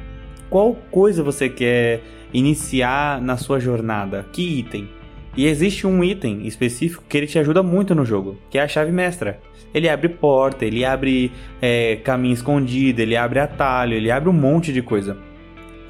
[0.51, 2.03] Qual coisa você quer
[2.33, 4.27] iniciar na sua jornada?
[4.33, 4.89] Que item?
[5.35, 8.69] E existe um item específico que ele te ajuda muito no jogo, que é a
[8.69, 9.41] chave mestra.
[9.73, 14.75] Ele abre porta, ele abre é, caminho escondido, ele abre atalho, ele abre um monte
[14.75, 15.17] de coisa.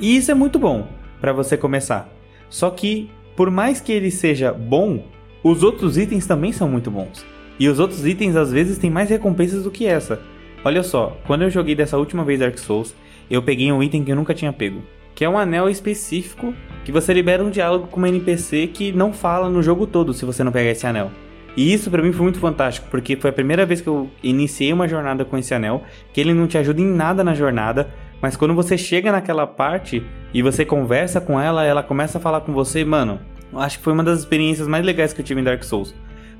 [0.02, 0.88] E isso é muito bom
[1.20, 2.12] para você começar.
[2.50, 5.04] Só que, por mais que ele seja bom,
[5.44, 7.24] os outros itens também são muito bons.
[7.56, 10.20] E os outros itens às vezes têm mais recompensas do que essa.
[10.64, 12.96] Olha só, quando eu joguei dessa última vez Dark Souls,
[13.30, 14.82] eu peguei um item que eu nunca tinha pego,
[15.14, 16.52] que é um anel específico
[16.84, 20.24] que você libera um diálogo com uma NPC que não fala no jogo todo se
[20.24, 21.12] você não pegar esse anel.
[21.56, 24.72] E isso para mim foi muito fantástico, porque foi a primeira vez que eu iniciei
[24.72, 27.88] uma jornada com esse anel, que ele não te ajuda em nada na jornada,
[28.22, 32.42] mas quando você chega naquela parte e você conversa com ela, ela começa a falar
[32.42, 33.18] com você, mano.
[33.52, 35.92] Acho que foi uma das experiências mais legais que eu tive em Dark Souls.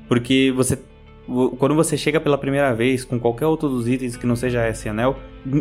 [0.07, 0.79] Porque você.
[1.57, 4.89] Quando você chega pela primeira vez com qualquer outro dos itens que não seja esse
[4.89, 5.17] anel,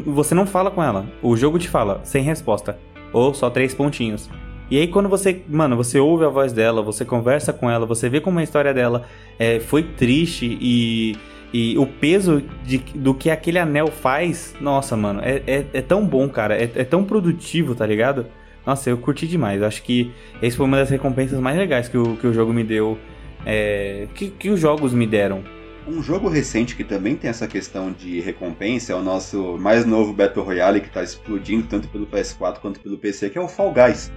[0.07, 1.07] você não fala com ela.
[1.21, 2.79] O jogo te fala, sem resposta.
[3.13, 4.29] Ou só três pontinhos.
[4.71, 8.09] E aí quando você, mano, você ouve a voz dela, você conversa com ela, você
[8.09, 9.05] vê como a história dela
[9.39, 11.17] é, foi triste e
[11.53, 16.07] e o peso de, do que aquele anel faz, nossa, mano, é, é, é tão
[16.07, 16.57] bom, cara.
[16.57, 18.27] É, é, tão produtivo, tá ligado?
[18.67, 19.63] Nossa, eu curti demais.
[19.63, 20.11] Acho que
[20.41, 22.97] esse foi uma das recompensas mais legais que o, que o jogo me deu.
[23.45, 25.45] É, que, que os jogos me deram.
[25.87, 30.13] Um jogo recente que também tem essa questão de recompensa é o nosso mais novo
[30.13, 33.75] Battle Royale que está explodindo tanto pelo PS4 quanto pelo PC, que é o Fall
[33.75, 34.11] Guys.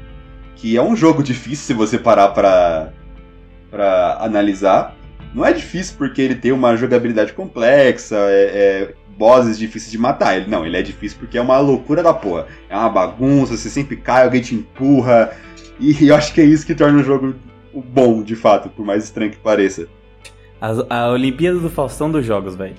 [0.55, 2.93] Que é um jogo difícil se você parar pra,
[3.71, 4.95] pra analisar,
[5.35, 8.43] não é difícil porque ele tem uma jogabilidade complexa, é,
[8.89, 10.37] é bosses difíceis de matar.
[10.37, 12.47] Ele, não, ele é difícil porque é uma loucura da porra.
[12.69, 15.35] É uma bagunça, você sempre cai, alguém te empurra.
[15.77, 17.35] E eu acho que é isso que torna o jogo
[17.73, 19.89] bom, de fato, por mais estranho que pareça.
[20.61, 22.75] A, a Olimpíada do Faustão dos jogos, velho.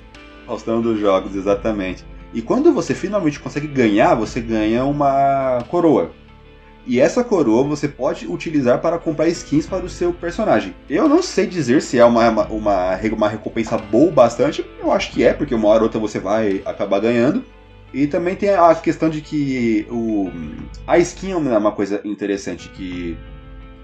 [0.47, 2.07] Faustão dos jogos, exatamente.
[2.33, 6.11] E quando você finalmente consegue ganhar, você ganha uma coroa.
[6.87, 10.73] E essa coroa você pode utilizar para comprar skins para o seu personagem.
[10.89, 14.65] Eu não sei dizer se é uma, uma, uma, uma recompensa boa bastante.
[14.81, 17.45] Eu acho que é, porque uma hora ou outra você vai acabar ganhando.
[17.93, 20.31] E também tem a questão de que o,
[20.87, 23.17] a skin é uma coisa interessante, que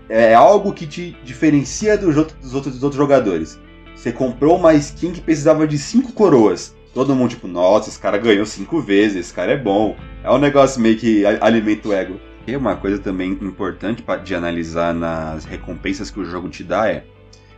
[0.08, 3.58] é algo que te diferencia dos outros, dos outros, dos outros jogadores.
[3.96, 6.74] Você comprou uma skin que precisava de 5 coroas.
[6.94, 9.96] Todo mundo, tipo, nossa, esse cara ganhou 5 vezes, esse cara é bom.
[10.22, 12.20] É um negócio meio que alimenta o ego.
[12.46, 17.04] E uma coisa também importante de analisar nas recompensas que o jogo te dá é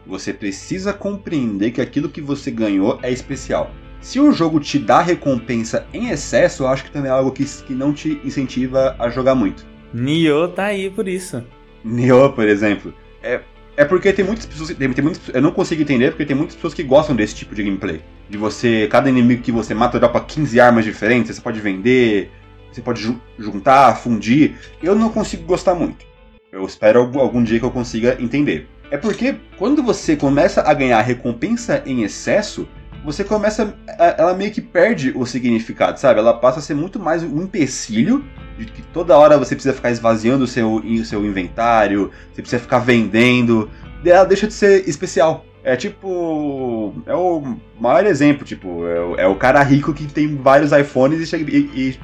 [0.06, 3.70] você precisa compreender que aquilo que você ganhou é especial.
[4.00, 7.44] Se o jogo te dá recompensa em excesso, eu acho que também é algo que,
[7.44, 9.64] que não te incentiva a jogar muito.
[9.94, 11.42] Nioh tá aí por isso.
[11.82, 12.92] Nioh, por exemplo.
[13.22, 13.40] É,
[13.78, 14.74] é porque tem muitas pessoas.
[14.74, 17.54] Tem, tem muitas, eu não consigo entender porque tem muitas pessoas que gostam desse tipo
[17.54, 18.02] de gameplay.
[18.28, 18.86] De você.
[18.90, 22.30] Cada inimigo que você mata dropa 15 armas diferentes, você pode vender
[22.74, 24.56] você pode juntar, fundir.
[24.82, 26.04] Eu não consigo gostar muito.
[26.50, 28.68] Eu espero algum dia que eu consiga entender.
[28.90, 32.68] É porque quando você começa a ganhar recompensa em excesso,
[33.04, 33.74] você começa.
[33.98, 36.20] Ela meio que perde o significado, sabe?
[36.20, 38.24] Ela passa a ser muito mais um empecilho
[38.58, 42.62] de que toda hora você precisa ficar esvaziando o seu, o seu inventário, você precisa
[42.62, 43.70] ficar vendendo.
[44.04, 45.44] Ela deixa de ser especial.
[45.62, 46.94] É tipo.
[47.06, 51.20] É o maior exemplo, tipo, é o, é o cara rico que tem vários iPhones
[51.20, 51.98] e chega, e, e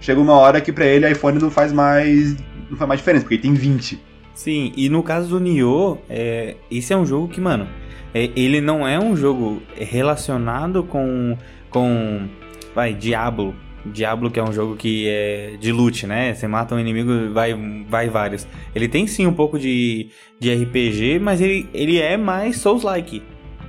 [0.00, 2.36] chega uma hora que pra ele iPhone não faz mais.
[2.70, 4.00] não faz mais diferença, porque ele tem 20.
[4.34, 7.66] Sim, e no caso do Nioh, é, esse é um jogo que, mano,
[8.14, 11.36] é, ele não é um jogo relacionado com.
[11.70, 12.28] com.
[12.74, 13.54] Vai, Diablo.
[13.84, 16.34] Diablo, que é um jogo que é de loot, né?
[16.34, 17.54] Você mata um inimigo, vai,
[17.88, 18.46] vai vários.
[18.74, 23.22] Ele tem sim um pouco de, de RPG, mas ele, ele é mais Souls-like.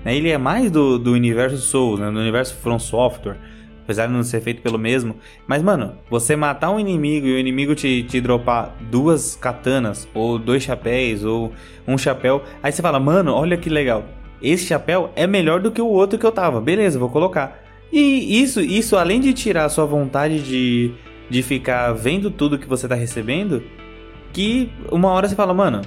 [0.03, 0.15] Né?
[0.15, 2.11] Ele é mais do, do universo Souls, né?
[2.11, 3.37] do universo From Software.
[3.89, 5.15] Apesar de não ser feito pelo mesmo.
[5.47, 10.37] Mas, mano, você matar um inimigo e o inimigo te, te dropar duas katanas, ou
[10.37, 11.51] dois chapéus, ou
[11.87, 12.43] um chapéu.
[12.61, 14.05] Aí você fala, mano, olha que legal.
[14.39, 16.61] Esse chapéu é melhor do que o outro que eu tava.
[16.61, 17.63] Beleza, vou colocar.
[17.91, 20.91] E isso, isso além de tirar a sua vontade de,
[21.27, 23.63] de ficar vendo tudo que você tá recebendo,
[24.31, 25.81] que uma hora você fala, mano,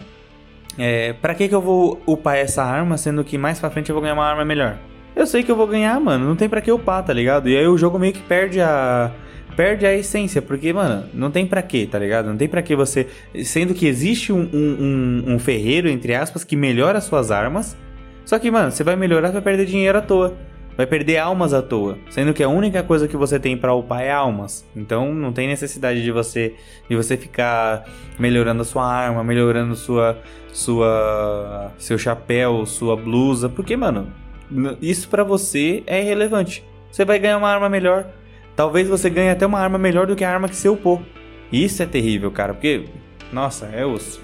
[0.77, 3.95] é, pra que que eu vou upar essa arma, sendo que mais pra frente eu
[3.95, 4.77] vou ganhar uma arma melhor?
[5.15, 7.49] Eu sei que eu vou ganhar, mano, não tem pra que upar, tá ligado?
[7.49, 9.11] E aí o jogo meio que perde a...
[9.55, 12.27] Perde a essência, porque, mano, não tem pra quê, tá ligado?
[12.27, 13.07] Não tem pra que você...
[13.45, 17.77] Sendo que existe um, um, um, um ferreiro, entre aspas, que melhora suas armas,
[18.25, 20.35] só que, mano, você vai melhorar, vai perder dinheiro à toa
[20.77, 24.03] vai perder almas à toa, sendo que a única coisa que você tem para upar
[24.03, 24.67] é almas.
[24.75, 26.55] Então não tem necessidade de você
[26.89, 27.85] de você ficar
[28.19, 30.19] melhorando a sua arma, melhorando sua
[30.53, 34.09] sua seu chapéu, sua blusa, porque mano,
[34.81, 36.65] isso para você é irrelevante.
[36.91, 38.07] Você vai ganhar uma arma melhor.
[38.55, 41.03] Talvez você ganhe até uma arma melhor do que a arma que você upou.
[41.51, 42.85] Isso é terrível, cara, porque
[43.33, 44.21] nossa, é osso.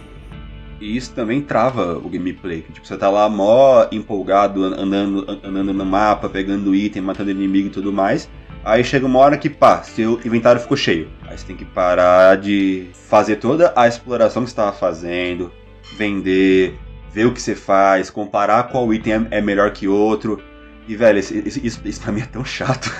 [0.81, 2.63] E isso também trava o gameplay.
[2.73, 7.71] Tipo, você tá lá mó empolgado, andando, andando no mapa, pegando item, matando inimigo e
[7.71, 8.29] tudo mais.
[8.65, 11.09] Aí chega uma hora que, pá, seu inventário ficou cheio.
[11.27, 15.51] Aí você tem que parar de fazer toda a exploração que você estava fazendo,
[15.97, 16.75] vender,
[17.13, 20.43] ver o que você faz, comparar qual item é, é melhor que outro.
[20.87, 22.91] E, velho, isso, isso, isso pra mim é tão chato.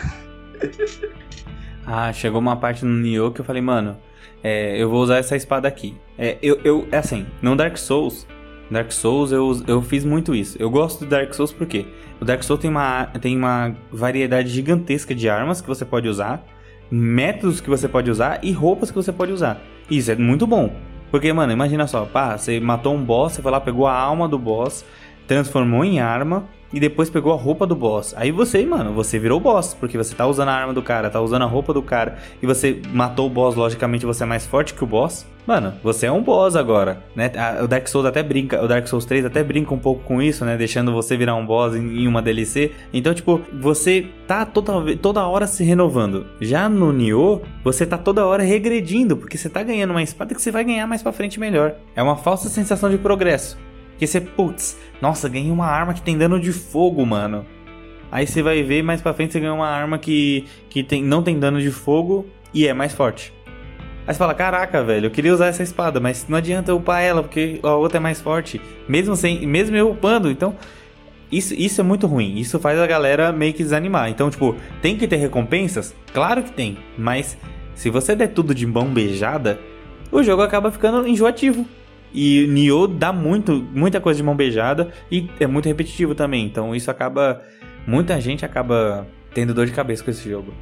[1.87, 3.97] ah, chegou uma parte no Nioh que eu falei, mano,
[4.43, 5.97] é, eu vou usar essa espada aqui.
[6.19, 8.27] É, eu, eu, é assim, no Dark Souls,
[8.71, 10.57] Dark Souls eu, eu fiz muito isso.
[10.61, 11.87] Eu gosto do Dark Souls porque
[12.21, 16.45] o Dark Souls tem uma, tem uma variedade gigantesca de armas que você pode usar,
[16.91, 19.61] métodos que você pode usar e roupas que você pode usar.
[19.91, 20.75] Isso é muito bom.
[21.11, 24.29] Porque, mano, imagina só, pá, você matou um boss, você foi lá, pegou a alma
[24.29, 24.85] do boss,
[25.27, 28.15] transformou em arma, e depois pegou a roupa do boss.
[28.17, 31.21] Aí você, mano, você virou boss, porque você tá usando a arma do cara, tá
[31.21, 34.75] usando a roupa do cara, e você matou o boss, logicamente você é mais forte
[34.75, 35.27] que o boss.
[35.47, 37.33] Mano, você é um boss agora, né?
[37.63, 40.45] O Dark Souls até brinca, o Dark Souls 3 até brinca um pouco com isso,
[40.45, 40.59] né?
[40.59, 42.71] Deixando você virar um boss em uma DLC.
[42.93, 46.27] Então, tipo, você tá toda, toda hora se renovando.
[46.39, 50.43] Já no Nioh, você tá toda hora regredindo, porque você tá ganhando uma espada que
[50.43, 51.77] você vai ganhar mais pra frente melhor.
[51.97, 53.57] É uma falsa sensação de progresso.
[53.99, 57.45] Que você, putz, nossa, ganhei uma arma que tem dano de fogo, mano.
[58.11, 61.23] Aí você vai ver mais pra frente você ganha uma arma que, que tem, não
[61.23, 63.33] tem dano de fogo e é mais forte.
[64.07, 67.03] Aí você fala, caraca, velho, eu queria usar essa espada, mas não adianta eu upar
[67.03, 68.59] ela, porque a outra é mais forte.
[68.89, 69.47] Mesmo sem.
[69.47, 70.57] Mesmo eu upando, então.
[71.31, 72.39] Isso, isso é muito ruim.
[72.39, 74.09] Isso faz a galera meio que desanimar.
[74.09, 75.95] Então, tipo, tem que ter recompensas?
[76.15, 76.79] Claro que tem.
[76.97, 77.37] Mas
[77.75, 79.61] se você der tudo de mão beijada,
[80.11, 81.67] o jogo acaba ficando enjoativo.
[82.13, 86.45] E Nioh dá muito, muita coisa de mão beijada e é muito repetitivo também.
[86.47, 87.43] Então isso acaba.
[87.87, 90.53] Muita gente acaba tendo dor de cabeça com esse jogo.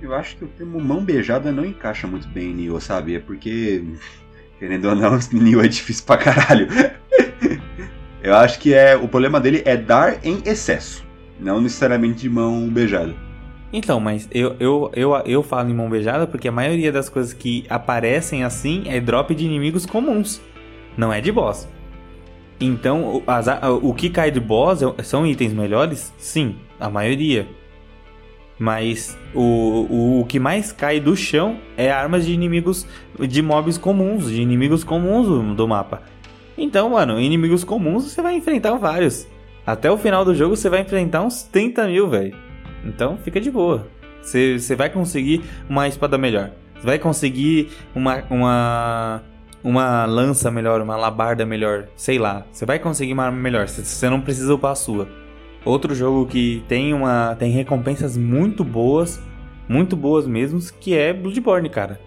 [0.00, 3.14] Eu acho que o termo mão beijada não encaixa muito bem em Nioh, sabe?
[3.14, 3.84] É porque,
[4.58, 6.68] querendo ou não, Nioh é difícil pra caralho.
[8.22, 11.04] Eu acho que é o problema dele é dar em excesso,
[11.40, 13.12] não necessariamente de mão beijada.
[13.72, 17.32] Então, mas eu, eu, eu, eu falo em mão beijada porque a maioria das coisas
[17.32, 20.40] que aparecem assim é drop de inimigos comuns
[20.96, 21.68] não é de boss.
[22.60, 23.46] Então, as,
[23.82, 26.12] o que cai de boss é são itens melhores?
[26.16, 27.46] Sim, a maioria.
[28.58, 32.86] Mas o, o, o, que mais cai do chão é armas de inimigos,
[33.18, 36.02] de mobs comuns, de inimigos comuns do, mapa.
[36.56, 39.26] Então, mano, inimigos comuns você vai enfrentar vários.
[39.66, 42.36] Até o final do jogo você vai enfrentar uns 30 mil, velho.
[42.84, 43.88] Então fica de boa.
[44.22, 46.52] Você, você vai conseguir uma espada melhor.
[46.76, 49.22] Você vai conseguir uma, uma
[49.62, 52.44] uma lança melhor, uma labarda melhor, sei lá.
[52.52, 55.08] Você vai conseguir uma arma melhor, você não precisa upar a sua.
[55.64, 59.22] Outro jogo que tem uma tem recompensas muito boas,
[59.68, 62.00] muito boas mesmo, que é Bloodborne, cara.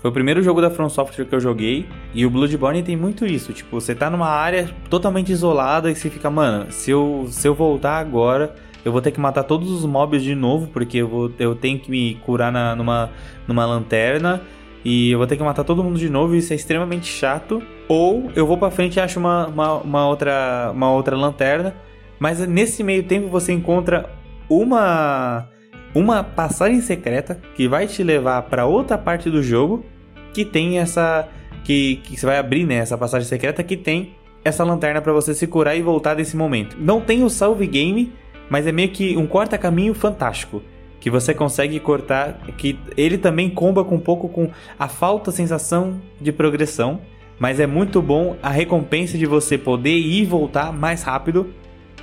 [0.00, 1.86] Foi o primeiro jogo da From Software que eu joguei.
[2.14, 3.52] E o Bloodborne tem muito isso.
[3.52, 7.54] Tipo, você tá numa área totalmente isolada e você fica, mano, se eu, se eu
[7.54, 8.54] voltar agora,
[8.84, 11.78] eu vou ter que matar todos os mobs de novo, porque eu, vou, eu tenho
[11.78, 13.10] que me curar na, numa,
[13.48, 14.42] numa lanterna.
[14.88, 17.60] E eu vou ter que matar todo mundo de novo, isso é extremamente chato.
[17.88, 21.74] Ou eu vou pra frente e acho uma, uma, uma outra, uma outra lanterna.
[22.20, 24.08] Mas nesse meio tempo você encontra
[24.48, 25.48] uma
[25.92, 29.84] uma passagem secreta que vai te levar para outra parte do jogo
[30.32, 31.28] que tem essa
[31.64, 34.14] que, que você vai abrir né, essa passagem secreta que tem
[34.44, 36.76] essa lanterna para você se curar e voltar desse momento.
[36.78, 38.12] Não tem o salve game,
[38.48, 40.62] mas é meio que um corta caminho fantástico
[41.00, 46.00] que você consegue cortar, que ele também comba com um pouco com a falta sensação
[46.20, 47.00] de progressão,
[47.38, 51.52] mas é muito bom a recompensa de você poder ir e voltar mais rápido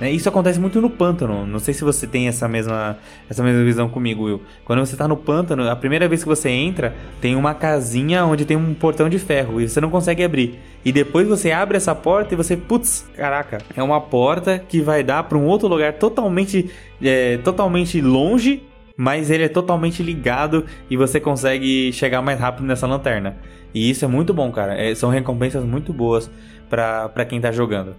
[0.00, 0.10] né?
[0.10, 1.46] Isso acontece muito no pântano.
[1.46, 2.98] Não sei se você tem essa mesma,
[3.30, 4.42] essa mesma visão comigo, Will.
[4.64, 8.44] Quando você tá no pântano, a primeira vez que você entra, tem uma casinha onde
[8.44, 10.58] tem um portão de ferro e você não consegue abrir.
[10.84, 15.02] E depois você abre essa porta e você, putz, caraca, é uma porta que vai
[15.02, 16.70] dar para um outro lugar totalmente,
[17.02, 18.62] é, totalmente longe,
[18.96, 23.36] mas ele é totalmente ligado e você consegue chegar mais rápido nessa lanterna.
[23.74, 24.80] E isso é muito bom, cara.
[24.80, 26.30] É, são recompensas muito boas
[26.70, 27.96] para quem tá jogando.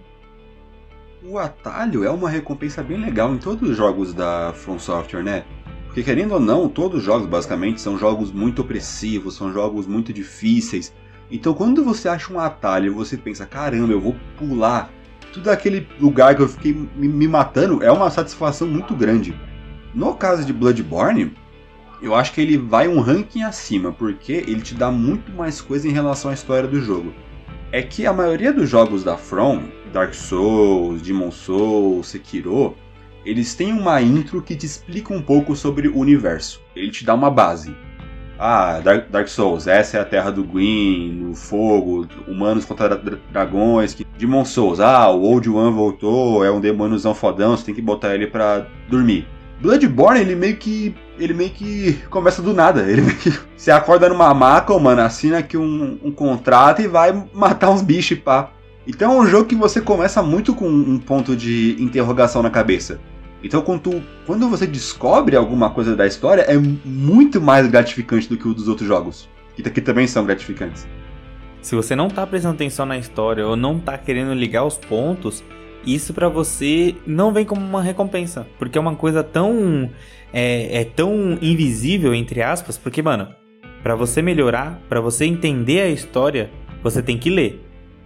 [1.22, 5.44] O atalho é uma recompensa bem legal em todos os jogos da From Software, né?
[5.86, 10.12] Porque querendo ou não, todos os jogos basicamente são jogos muito opressivos, são jogos muito
[10.12, 10.94] difíceis.
[11.30, 14.90] Então quando você acha um atalho, você pensa, caramba, eu vou pular
[15.32, 19.34] tudo aquele lugar que eu fiquei me matando, é uma satisfação muito grande.
[19.96, 21.32] No caso de Bloodborne,
[22.02, 25.88] eu acho que ele vai um ranking acima, porque ele te dá muito mais coisa
[25.88, 27.14] em relação à história do jogo.
[27.72, 29.62] É que a maioria dos jogos da From,
[29.94, 32.76] Dark Souls, Demon Souls, Sekiro,
[33.24, 36.60] eles têm uma intro que te explica um pouco sobre o universo.
[36.76, 37.74] Ele te dá uma base.
[38.38, 42.94] Ah, Dark, Souls, essa é a terra do Gwyn, o fogo, humanos contra
[43.32, 43.96] dragões.
[44.18, 48.14] Demon Souls, ah, o Old One voltou, é um demôniozão fodão, você tem que botar
[48.14, 49.26] ele pra dormir.
[49.60, 50.94] Bloodborne, ele meio que.
[51.18, 52.82] Ele meio que começa do nada.
[52.82, 53.32] Ele meio que.
[53.56, 58.18] Você acorda numa maca, mano, assina aqui um, um contrato e vai matar uns bichos,
[58.18, 58.50] pá.
[58.86, 63.00] Então é um jogo que você começa muito com um ponto de interrogação na cabeça.
[63.42, 68.36] Então quando, tu, quando você descobre alguma coisa da história, é muito mais gratificante do
[68.36, 69.28] que o dos outros jogos.
[69.56, 70.86] Que, que também são gratificantes.
[71.60, 75.42] Se você não tá prestando atenção na história ou não tá querendo ligar os pontos,
[75.86, 78.46] isso para você não vem como uma recompensa.
[78.58, 79.88] Porque é uma coisa tão.
[80.32, 83.28] É, é tão invisível, entre aspas, porque, mano,
[83.82, 86.50] para você melhorar, para você entender a história,
[86.82, 87.64] você tem que ler.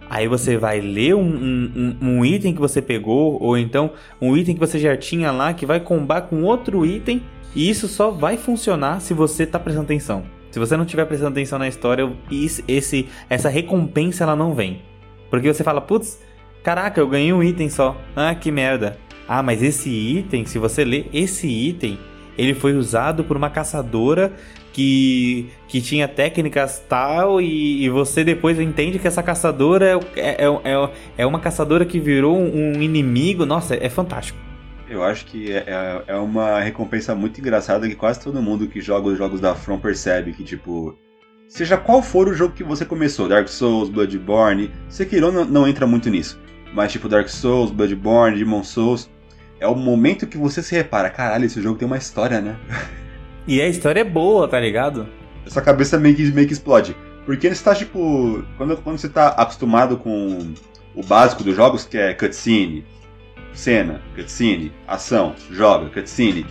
[0.09, 4.53] Aí você vai ler um, um, um, item que você pegou, ou então um item
[4.53, 7.23] que você já tinha lá, que vai combar com outro item,
[7.55, 10.23] e isso só vai funcionar se você tá prestando atenção.
[10.51, 12.11] Se você não estiver prestando atenção na história,
[12.67, 14.81] esse, essa recompensa ela não vem.
[15.29, 16.19] Porque você fala, putz,
[16.63, 17.99] caraca, eu ganhei um item só.
[18.15, 18.97] Ah, que merda.
[19.27, 21.97] Ah, mas esse item, se você ler esse item,
[22.37, 24.33] ele foi usado por uma caçadora
[24.73, 30.45] que, que tinha técnicas tal e, e, você depois entende que essa caçadora é, é,
[30.45, 33.45] é, é uma caçadora que virou um inimigo.
[33.45, 34.39] Nossa, é fantástico.
[34.89, 38.81] Eu acho que é, é, é uma recompensa muito engraçada que quase todo mundo que
[38.81, 40.97] joga os jogos da From percebe que, tipo,
[41.47, 45.87] seja qual for o jogo que você começou, Dark Souls, Bloodborne, Sekiro não, não entra
[45.87, 46.37] muito nisso,
[46.73, 49.09] mas tipo Dark Souls, Bloodborne, Demon Souls,
[49.59, 52.55] é o momento que você se repara, caralho, esse jogo tem uma história, né?
[53.47, 55.09] E a história é boa, tá ligado?
[55.47, 56.95] Sua cabeça meio que, meio que explode.
[57.25, 58.43] Porque você tá, tipo.
[58.55, 60.53] Quando, quando você tá acostumado com
[60.95, 62.85] o básico dos jogos, que é cutscene,
[63.53, 66.45] cena, cutscene, ação, joga, cutscene.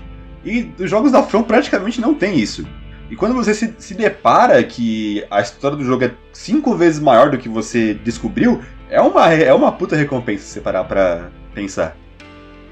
[0.45, 2.67] E os jogos da From praticamente não tem isso.
[3.11, 7.31] E quando você se, se depara que a história do jogo é cinco vezes maior
[7.31, 11.97] do que você descobriu, é uma, é uma puta recompensa se você parar pra pensar.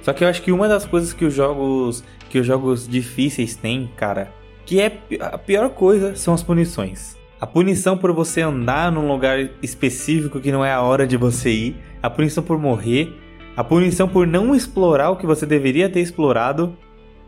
[0.02, 3.54] Só que eu acho que uma das coisas que os jogos que os jogos difíceis
[3.54, 4.30] têm, cara,
[4.66, 7.16] que é a pior coisa são as punições.
[7.40, 11.50] A punição por você andar num lugar específico que não é a hora de você
[11.50, 13.16] ir, a punição por morrer,
[13.56, 16.76] a punição por não explorar o que você deveria ter explorado.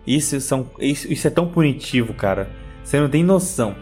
[0.07, 2.51] Isso, são, isso, isso é tão punitivo, cara.
[2.82, 3.74] Você não tem noção.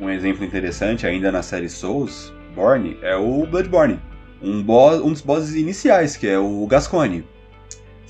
[0.00, 3.98] Um exemplo interessante ainda na série Souls, Born, é o Bloodborne.
[4.42, 7.24] Um, boss, um dos bosses iniciais, que é o Gascoigne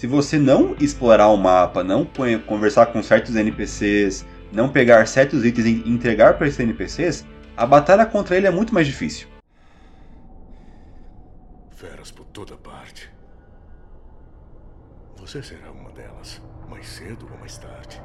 [0.02, 2.04] se você não explorar o mapa, não
[2.44, 7.24] conversar com certos NPCs, não pegar certos itens e entregar para esses NPCs,
[7.56, 9.28] a batalha contra ele é muito mais difícil.
[11.70, 13.08] Feras por toda parte.
[15.18, 18.02] Você será uma delas, mais cedo ou mais tarde.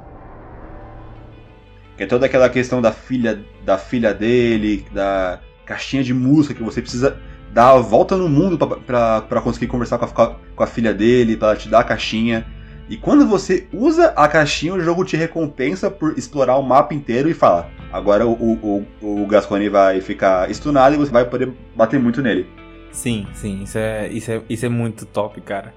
[1.96, 6.62] Que é toda aquela questão da filha, da filha dele, da caixinha de música que
[6.62, 7.20] você precisa
[7.52, 11.56] dar a volta no mundo para conseguir conversar com a, com a filha dele, para
[11.56, 12.46] te dar a caixinha.
[12.88, 17.28] E quando você usa a caixinha, o jogo te recompensa por explorar o mapa inteiro
[17.28, 18.86] e fala: agora o, o,
[19.22, 22.46] o Gascone vai ficar stunado e você vai poder bater muito nele.
[22.90, 25.74] Sim, sim, isso é, isso é, isso é muito top, cara.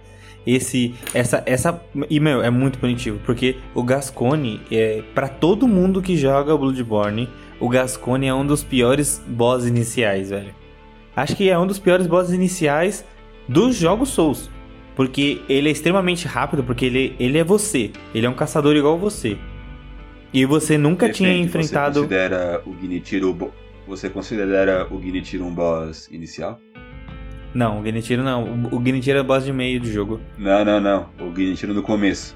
[0.47, 6.01] Esse, essa, essa, e meu, é muito punitivo, porque o Gascone, é, para todo mundo
[6.01, 10.60] que joga Bloodborne, o Gascone é um dos piores boss iniciais, velho.
[11.15, 13.05] Acho que é um dos piores bosses iniciais
[13.47, 14.49] dos jogos Souls.
[14.95, 17.91] Porque ele é extremamente rápido, porque ele, ele é você.
[18.13, 19.37] Ele é um caçador igual você.
[20.33, 21.93] E você nunca Depende, tinha enfrentado.
[21.93, 23.51] Você considera o Genichiro.
[23.87, 26.59] Você considera o Genichiro um boss inicial?
[27.53, 28.69] Não, o Genichiro não.
[28.71, 30.21] O Genichiro é boss de meio de jogo.
[30.37, 31.09] Não, não, não.
[31.19, 32.35] O Genichiro no começo.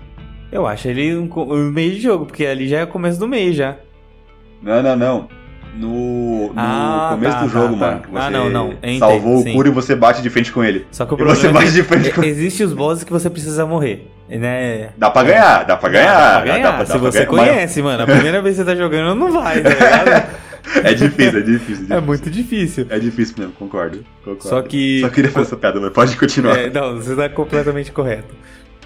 [0.52, 3.28] Eu acho ele um, um meio de jogo, porque ali já é o começo do
[3.28, 3.78] meio já.
[4.62, 5.45] Não, não, não
[5.76, 8.02] no, no ah, começo tá, do jogo, tá, mano.
[8.02, 8.26] Tá.
[8.26, 8.74] ah, não, não.
[8.98, 9.52] salvou sim.
[9.52, 10.86] o Cura e você bate de frente com ele.
[10.92, 12.24] Só que o problema você é bate de frente com...
[12.26, 14.10] Existem os bosses que você precisa morrer.
[14.30, 14.90] Né?
[14.98, 16.14] Dá pra ganhar, dá pra ganhar.
[16.14, 16.72] Dá pra ganhar.
[16.72, 17.92] Dá, dá, Se você ganhar, conhece, mas...
[17.92, 20.46] mano, a primeira vez que você tá jogando, não vai, tá ligado?
[20.84, 21.96] é difícil, é difícil, é difícil.
[21.96, 22.88] É muito difícil.
[22.90, 24.04] É difícil mesmo, concordo.
[24.24, 24.48] concordo.
[24.48, 25.02] Só que.
[25.02, 26.58] Só queria fazer essa piada, mas pode continuar.
[26.58, 28.34] É, não, você tá completamente correto.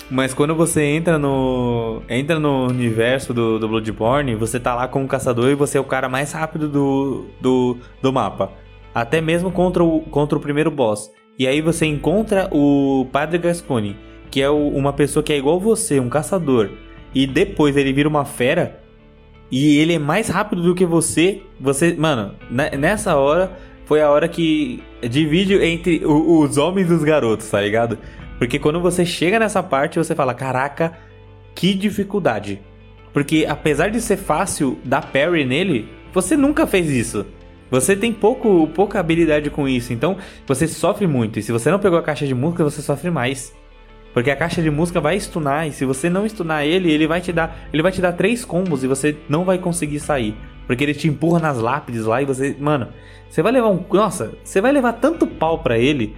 [0.10, 5.08] Mas quando você entra no entra no universo do, do Bloodborne, você tá lá como
[5.08, 8.52] caçador e você é o cara mais rápido do, do, do mapa.
[8.94, 11.12] Até mesmo contra o, contra o primeiro boss.
[11.38, 13.96] E aí você encontra o Padre Gascone,
[14.30, 16.70] que é o, uma pessoa que é igual você, um caçador.
[17.14, 18.82] E depois ele vira uma fera.
[19.52, 21.42] E ele é mais rápido do que você.
[21.60, 22.34] Você, mano,
[22.78, 27.98] nessa hora foi a hora que divide entre os homens e os garotos, tá ligado?
[28.40, 30.98] Porque quando você chega nessa parte, você fala: caraca,
[31.54, 32.60] que dificuldade.
[33.14, 37.26] Porque apesar de ser fácil dar parry nele, você nunca fez isso.
[37.70, 40.18] Você tem pouco, pouca habilidade com isso, então
[40.48, 41.38] você sofre muito.
[41.38, 43.54] E se você não pegou a caixa de música, você sofre mais.
[44.14, 47.22] Porque a caixa de música vai stunar e se você não stunar ele, ele vai
[47.22, 50.36] te dar, ele vai te dar três combos e você não vai conseguir sair,
[50.66, 52.88] porque ele te empurra nas lápides lá e você, mano,
[53.30, 56.16] você vai levar um, nossa, você vai levar tanto pau para ele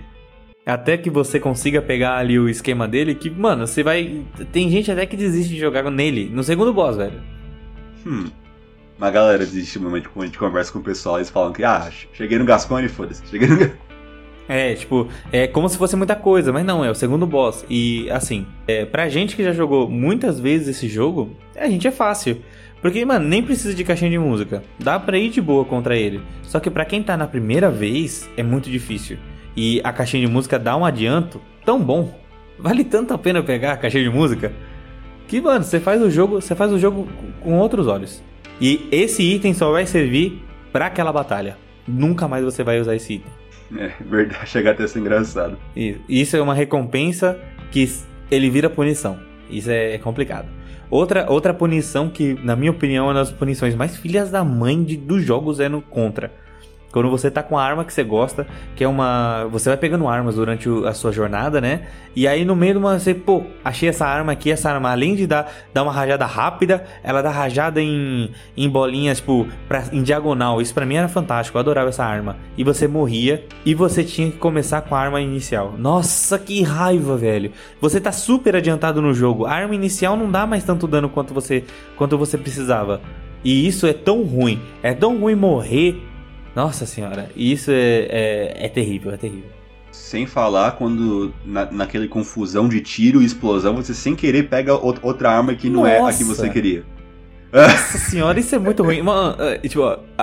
[0.65, 4.23] até que você consiga pegar ali o esquema dele, que, mano, você vai.
[4.51, 7.21] Tem gente até que desiste de jogar nele, no segundo boss, velho.
[8.05, 8.25] Hum.
[8.97, 11.63] Uma galera desiste no momento quando a gente conversa com o pessoal, eles falam que,
[11.63, 13.71] ah, cheguei no Gascone, foda-se, cheguei no.
[14.49, 17.63] É, tipo, é como se fosse muita coisa, mas não, é o segundo boss.
[17.69, 21.91] E, assim, é, pra gente que já jogou muitas vezes esse jogo, a gente é
[21.91, 22.41] fácil.
[22.81, 24.61] Porque, mano, nem precisa de caixinha de música.
[24.77, 26.21] Dá pra ir de boa contra ele.
[26.43, 29.17] Só que pra quem tá na primeira vez, é muito difícil
[29.55, 32.19] e a caixinha de música dá um adianto tão bom.
[32.57, 34.51] Vale tanto a pena pegar a caixinha de música
[35.27, 37.07] que, mano, você faz o jogo, você faz o jogo
[37.41, 38.21] com outros olhos.
[38.59, 41.57] E esse item só vai servir para aquela batalha.
[41.87, 43.31] Nunca mais você vai usar esse item.
[43.77, 45.57] É verdade, chega até a ser engraçado.
[45.75, 47.39] E isso é uma recompensa
[47.71, 47.89] que
[48.29, 49.19] ele vira punição.
[49.49, 50.47] Isso é complicado.
[50.89, 54.83] Outra, outra punição que, na minha opinião, é uma das punições mais filhas da mãe
[54.83, 56.33] de, dos jogos é no Contra.
[56.91, 59.47] Quando você tá com a arma que você gosta, que é uma.
[59.51, 61.87] Você vai pegando armas durante a sua jornada, né?
[62.15, 62.99] E aí no meio de uma.
[62.99, 66.83] Você, pô, achei essa arma aqui, essa arma, além de dar, dar uma rajada rápida,
[67.03, 70.61] ela dá rajada em, em bolinhas, tipo, pra, em diagonal.
[70.61, 72.35] Isso para mim era fantástico, eu adorava essa arma.
[72.57, 75.73] E você morria e você tinha que começar com a arma inicial.
[75.77, 77.51] Nossa, que raiva, velho.
[77.79, 79.45] Você tá super adiantado no jogo.
[79.45, 81.63] A arma inicial não dá mais tanto dano quanto você,
[81.95, 83.01] quanto você precisava.
[83.43, 84.61] E isso é tão ruim.
[84.83, 86.10] É tão ruim morrer
[86.55, 89.49] nossa senhora, isso é, é, é terrível, é terrível.
[89.91, 95.31] Sem falar quando na, naquele confusão de tiro e explosão você sem querer pega outra
[95.31, 95.91] arma que não Nossa.
[95.91, 96.83] é a que você queria.
[97.51, 99.01] Nossa senhora, isso é muito ruim.
[99.01, 99.81] Mano, é, tipo,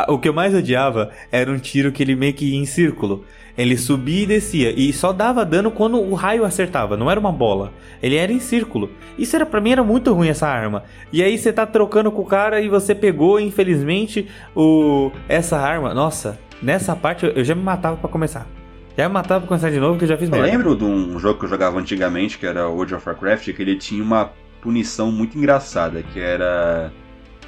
[0.09, 3.25] o que eu mais odiava era um tiro que ele meio que ia em círculo.
[3.57, 4.71] Ele subia e descia.
[4.71, 6.97] E só dava dano quando o raio acertava.
[6.97, 7.73] Não era uma bola.
[8.01, 8.91] Ele era em círculo.
[9.19, 10.85] Isso era para mim era muito ruim essa arma.
[11.13, 15.93] E aí você tá trocando com o cara e você pegou, infelizmente, o essa arma.
[15.93, 18.47] Nossa, nessa parte eu já me matava para começar.
[18.97, 20.47] Já me matava pra começar de novo, que eu já fiz merda.
[20.47, 23.63] Eu lembro de um jogo que eu jogava antigamente, que era World of Warcraft, que
[23.63, 26.93] ele tinha uma punição muito engraçada, que era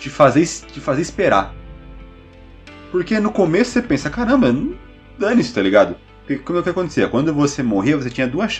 [0.00, 1.54] te fazer, te fazer esperar.
[2.90, 4.52] Porque no começo você pensa, caramba,
[5.18, 5.94] dane-se, tá ligado?
[6.26, 7.06] Porque como é que acontecia?
[7.06, 8.58] Quando você morria, você tinha duas,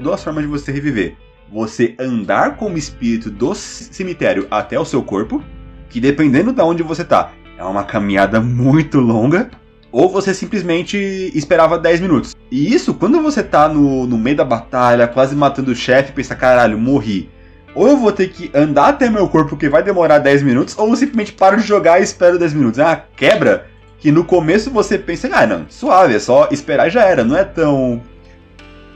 [0.00, 1.16] duas formas de você reviver.
[1.52, 5.42] Você andar como espírito do cemitério até o seu corpo,
[5.90, 9.50] que dependendo de onde você tá, é uma caminhada muito longa,
[9.92, 10.96] ou você simplesmente
[11.34, 12.36] esperava 10 minutos.
[12.50, 16.34] E isso, quando você tá no, no meio da batalha, quase matando o chefe, pensa,
[16.34, 17.30] caralho, morri.
[17.76, 20.88] Ou eu vou ter que andar até meu corpo porque vai demorar 10 minutos, ou
[20.88, 22.78] eu simplesmente paro de jogar e espero 10 minutos.
[22.78, 23.66] É uma quebra
[23.98, 27.36] que no começo você pensa, ah, não, suave, é só esperar e já era, não
[27.36, 28.02] é tão.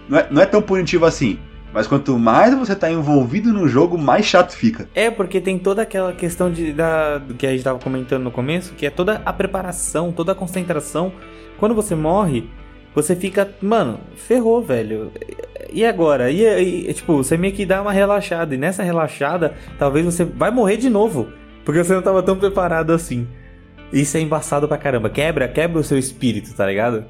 [0.08, 1.38] Não é, não é tão punitivo assim.
[1.72, 4.88] Mas quanto mais você tá envolvido no jogo, mais chato fica.
[4.94, 8.74] É, porque tem toda aquela questão de, da, que a gente tava comentando no começo,
[8.74, 11.12] que é toda a preparação, toda a concentração.
[11.58, 12.48] Quando você morre,
[12.94, 15.12] você fica, mano, ferrou, velho.
[15.72, 16.30] E agora?
[16.30, 18.54] E, e tipo, você meio que dá uma relaxada.
[18.54, 21.28] E nessa relaxada, talvez você vai morrer de novo.
[21.64, 23.26] Porque você não tava tão preparado assim.
[23.92, 25.10] Isso é embaçado pra caramba.
[25.10, 27.04] Quebra, quebra o seu espírito, tá ligado?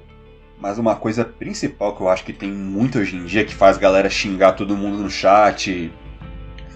[0.58, 3.78] Mas uma coisa principal que eu acho que tem muito hoje em dia, que faz
[3.78, 5.90] galera xingar todo mundo no chat,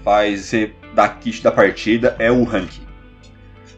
[0.02, 2.70] faz você dar kit da partida, é o rank.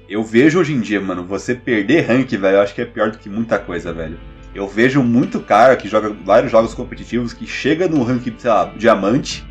[0.08, 3.10] Eu vejo hoje em dia, mano, você perder rank, velho, eu acho que é pior
[3.10, 4.18] do que muita coisa, velho.
[4.56, 8.72] Eu vejo muito cara que joga vários jogos competitivos que chega no rank, sei lá,
[8.74, 9.44] diamante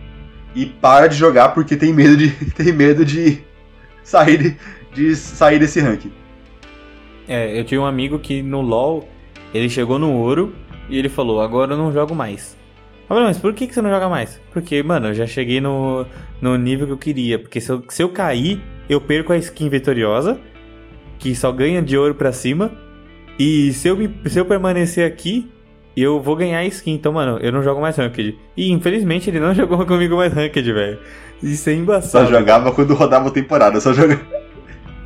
[0.56, 3.44] e para de jogar porque tem medo de tem medo de
[4.04, 4.58] sair de,
[4.96, 6.06] de sair desse rank.
[7.28, 9.08] É, eu tinha um amigo que no LoL
[9.54, 10.56] ele chegou no ouro
[10.90, 12.58] e ele falou: Agora eu não jogo mais.
[13.08, 14.42] Falei, mas por que, que você não joga mais?
[14.52, 16.08] Porque, mano, eu já cheguei no,
[16.42, 17.38] no nível que eu queria.
[17.38, 20.40] Porque se eu, se eu cair, eu perco a skin vitoriosa,
[21.20, 22.72] que só ganha de ouro pra cima.
[23.38, 25.50] E se eu, me, se eu permanecer aqui,
[25.96, 26.94] eu vou ganhar skin.
[26.94, 28.38] Então, mano, eu não jogo mais Ranked.
[28.56, 31.00] E infelizmente ele não jogou comigo mais Ranked, velho.
[31.42, 32.26] Isso é embaçado.
[32.26, 34.22] Só jogava quando rodava a temporada, só jogava.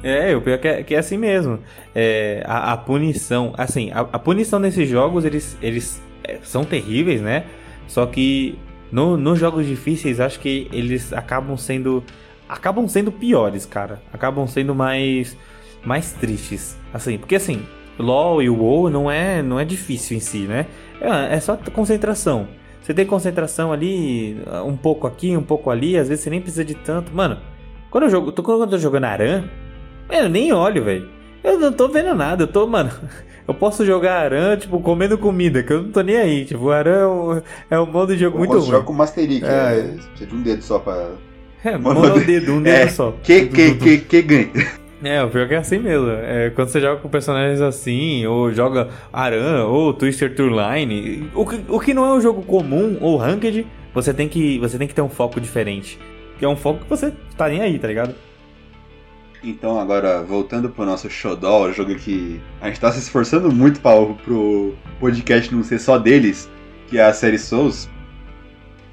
[0.01, 1.59] É, o pior que é, que é assim mesmo.
[1.93, 7.21] É, a, a, punição, assim, a, a, punição nesses jogos, eles, eles é, são terríveis,
[7.21, 7.43] né?
[7.87, 8.57] Só que
[8.91, 12.03] no, nos jogos difíceis, acho que eles acabam sendo
[12.47, 14.01] acabam sendo piores, cara.
[14.13, 15.35] Acabam sendo mais
[15.83, 17.65] mais tristes, assim, porque assim,
[17.99, 20.65] LoL e o WoW não é não é difícil em si, né?
[21.01, 22.47] É, é só concentração.
[22.81, 26.65] Você tem concentração ali, um pouco aqui, um pouco ali, às vezes você nem precisa
[26.65, 27.13] de tanto.
[27.13, 27.37] Mano,
[27.91, 29.43] quando eu jogo, quando eu tô jogando Aran,
[30.09, 31.09] eu nem olho, velho.
[31.43, 32.91] Eu não tô vendo nada, eu tô, mano.
[33.47, 36.45] Eu posso jogar Aran, tipo, comendo comida, que eu não tô nem aí.
[36.45, 37.41] Tipo, o Aran é um,
[37.71, 38.69] é um modo de jogo eu muito ruim.
[38.69, 39.49] joga com Mastery, que é.
[39.49, 41.13] é, precisa de um dedo só pra.
[41.63, 43.11] É, mono dedo, um dedo é, só.
[43.23, 44.51] Que, que, que, que ganha.
[45.01, 46.09] É, o pior que é assim mesmo.
[46.09, 51.45] É, quando você joga com personagens assim, ou joga Aran, ou Twister Tour Line, o
[51.45, 54.87] que, o que não é um jogo comum ou ranked, você tem que, você tem
[54.87, 55.97] que ter um foco diferente.
[56.37, 58.13] Que é um foco que você tá nem aí, tá ligado?
[59.41, 63.79] Então, agora, voltando pro nosso Xodó, o jogo que a gente tá se esforçando muito
[63.79, 63.93] pra,
[64.23, 66.49] pro podcast não ser só deles,
[66.87, 67.89] que é a série Souls,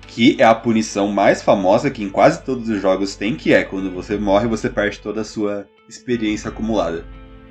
[0.06, 3.64] que é a punição mais famosa que em quase todos os jogos tem, que é
[3.64, 7.04] quando você morre, você perde toda a sua experiência acumulada.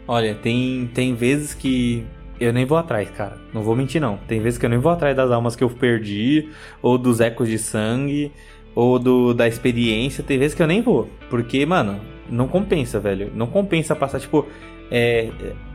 [0.08, 2.06] Olha, tem, tem vezes que
[2.40, 3.38] eu nem vou atrás, cara.
[3.54, 4.18] Não vou mentir, não.
[4.28, 6.50] Tem vezes que eu nem vou atrás das almas que eu perdi,
[6.82, 8.32] ou dos ecos de sangue,
[8.76, 10.24] ou do, da experiência.
[10.24, 11.10] Tem vezes que eu nem vou.
[11.30, 13.32] Porque, mano, não compensa, velho.
[13.34, 14.48] Não compensa passar, tipo.
[14.92, 15.32] É,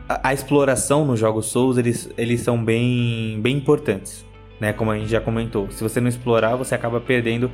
[0.07, 4.25] a, a, exploração nos jogos Souls, eles, eles são bem, bem importantes.
[4.59, 4.71] Né?
[4.71, 5.69] Como a gente já comentou.
[5.71, 7.51] Se você não explorar, você acaba perdendo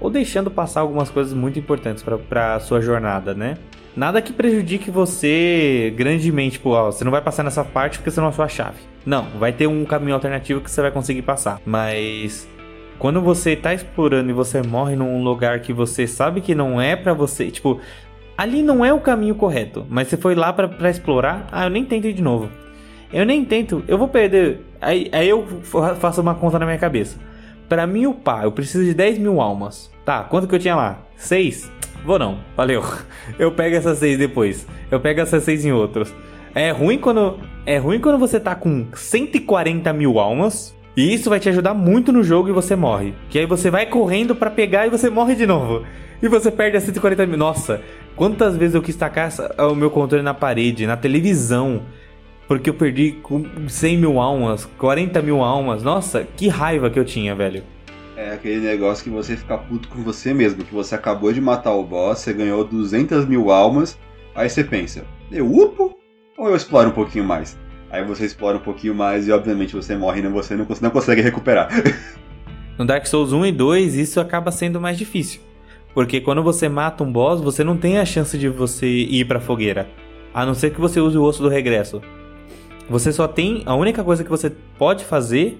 [0.00, 3.58] ou deixando passar algumas coisas muito importantes para sua jornada, né?
[4.00, 8.18] Nada que prejudique você grandemente, tipo, ó, você não vai passar nessa parte porque você
[8.18, 8.78] não achou a chave.
[9.04, 11.60] Não, vai ter um caminho alternativo que você vai conseguir passar.
[11.66, 12.48] Mas
[12.98, 16.96] quando você tá explorando e você morre num lugar que você sabe que não é
[16.96, 17.78] para você, tipo,
[18.38, 21.84] ali não é o caminho correto, mas você foi lá para explorar, ah, eu nem
[21.84, 22.48] tento ir de novo.
[23.12, 24.62] Eu nem tento, eu vou perder.
[24.80, 25.46] Aí, aí eu
[26.00, 27.18] faço uma conta na minha cabeça.
[27.68, 29.92] Para mim upar, eu preciso de 10 mil almas.
[30.06, 31.09] Tá, quanto que eu tinha lá?
[31.20, 31.70] 6?
[32.04, 32.82] Vou não, valeu.
[33.38, 34.66] Eu pego essas 6 depois.
[34.90, 36.12] Eu pego essas 6 em outros.
[36.54, 37.38] É ruim quando.
[37.64, 40.74] É ruim quando você tá com 140 mil almas.
[40.96, 43.14] E isso vai te ajudar muito no jogo e você morre.
[43.28, 45.84] Que aí você vai correndo para pegar e você morre de novo.
[46.20, 47.38] E você perde a 140 mil.
[47.38, 47.80] Nossa,
[48.20, 51.80] Quantas vezes eu quis tacar o meu controle na parede, na televisão,
[52.46, 53.16] porque eu perdi
[53.66, 55.82] 100 mil almas, 40 mil almas.
[55.82, 57.62] Nossa, que raiva que eu tinha, velho.
[58.20, 61.72] É aquele negócio que você fica puto com você mesmo, que você acabou de matar
[61.72, 63.98] o boss, você ganhou 200 mil almas,
[64.34, 65.96] aí você pensa, eu upo
[66.36, 67.58] ou eu exploro um pouquinho mais?
[67.88, 71.22] Aí você explora um pouquinho mais e obviamente você morre e você não, não consegue
[71.22, 71.70] recuperar.
[72.76, 75.40] no Dark Souls 1 e 2 isso acaba sendo mais difícil.
[75.94, 79.40] Porque quando você mata um boss, você não tem a chance de você ir pra
[79.40, 79.88] fogueira.
[80.34, 82.02] A não ser que você use o osso do regresso.
[82.86, 83.62] Você só tem.
[83.64, 85.58] A única coisa que você pode fazer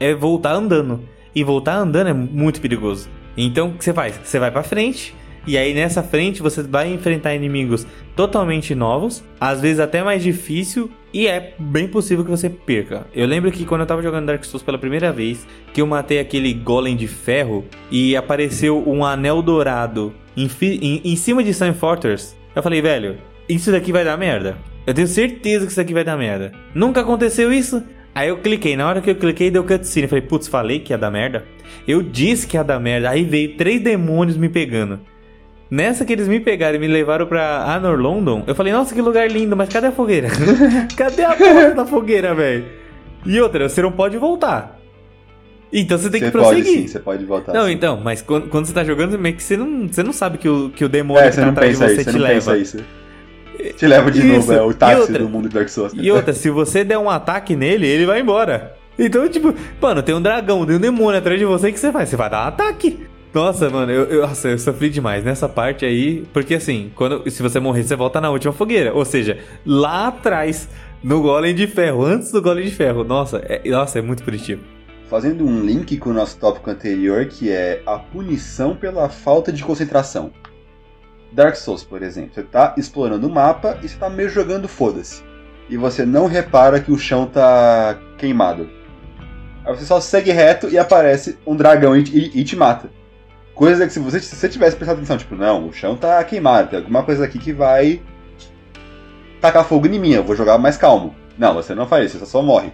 [0.00, 1.06] é voltar andando.
[1.34, 3.08] E voltar andando é muito perigoso.
[3.36, 4.18] Então o que você faz?
[4.22, 5.14] Você vai pra frente.
[5.46, 9.24] E aí nessa frente você vai enfrentar inimigos totalmente novos.
[9.40, 10.90] Às vezes até mais difícil.
[11.12, 13.06] E é bem possível que você perca.
[13.14, 16.18] Eu lembro que quando eu tava jogando Dark Souls pela primeira vez, que eu matei
[16.18, 21.72] aquele golem de ferro e apareceu um anel dourado em, em, em cima de Sun
[21.72, 23.16] Fortress, eu falei, velho,
[23.48, 24.56] isso daqui vai dar merda.
[24.86, 26.52] Eu tenho certeza que isso daqui vai dar merda.
[26.74, 27.82] Nunca aconteceu isso.
[28.18, 30.06] Aí eu cliquei, na hora que eu cliquei deu cutscene.
[30.06, 31.44] Eu falei, putz, falei que ia dar merda.
[31.86, 33.10] Eu disse que ia dar merda.
[33.10, 34.98] Aí veio três demônios me pegando.
[35.70, 39.00] Nessa que eles me pegaram e me levaram pra Anor London, eu falei, nossa, que
[39.00, 40.28] lugar lindo, mas cadê a fogueira?
[40.96, 42.64] cadê a porta da fogueira, velho?
[43.24, 44.80] E outra, você não pode voltar.
[45.72, 46.64] Então você tem Você que prosseguir.
[46.64, 47.52] pode sim, você pode voltar.
[47.52, 47.72] Não, sim.
[47.72, 50.48] então, mas quando, quando você tá jogando, meio que você não, você não sabe que
[50.48, 52.34] o, que o demônio É, que tá atrás de você te você não leva.
[52.34, 52.78] pensa isso.
[53.76, 54.28] Te leva de Isso.
[54.28, 55.92] novo, é o táxi outra- do mundo do Dark Souls.
[55.96, 58.74] E outra, se você der um ataque nele, ele vai embora.
[58.98, 61.92] Então, tipo, mano, tem um dragão, tem um demônio atrás de você, o que você
[61.92, 62.08] faz?
[62.08, 63.06] Você vai dar um ataque.
[63.32, 66.24] Nossa, mano, eu, eu, nossa, eu sofri demais nessa parte aí.
[66.32, 68.92] Porque assim, quando, se você morrer, você volta na última fogueira.
[68.94, 70.68] Ou seja, lá atrás,
[71.02, 73.04] no golem de ferro, antes do golem de ferro.
[73.04, 74.62] Nossa, é, nossa, é muito punitivo.
[75.08, 79.62] Fazendo um link com o nosso tópico anterior, que é a punição pela falta de
[79.62, 80.30] concentração.
[81.32, 85.22] Dark Souls, por exemplo, você tá explorando o mapa e você tá meio jogando foda-se.
[85.68, 88.68] E você não repara que o chão tá queimado.
[89.64, 92.90] Aí você só segue reto e aparece um dragão e, e- e te mata.
[93.54, 96.70] Coisa que se você, se você tivesse prestado atenção, tipo, não, o chão tá queimado,
[96.70, 98.00] tem alguma coisa aqui que vai
[99.40, 101.14] tacar fogo em mim, eu vou jogar mais calmo.
[101.36, 102.72] Não, você não faz isso, você só morre.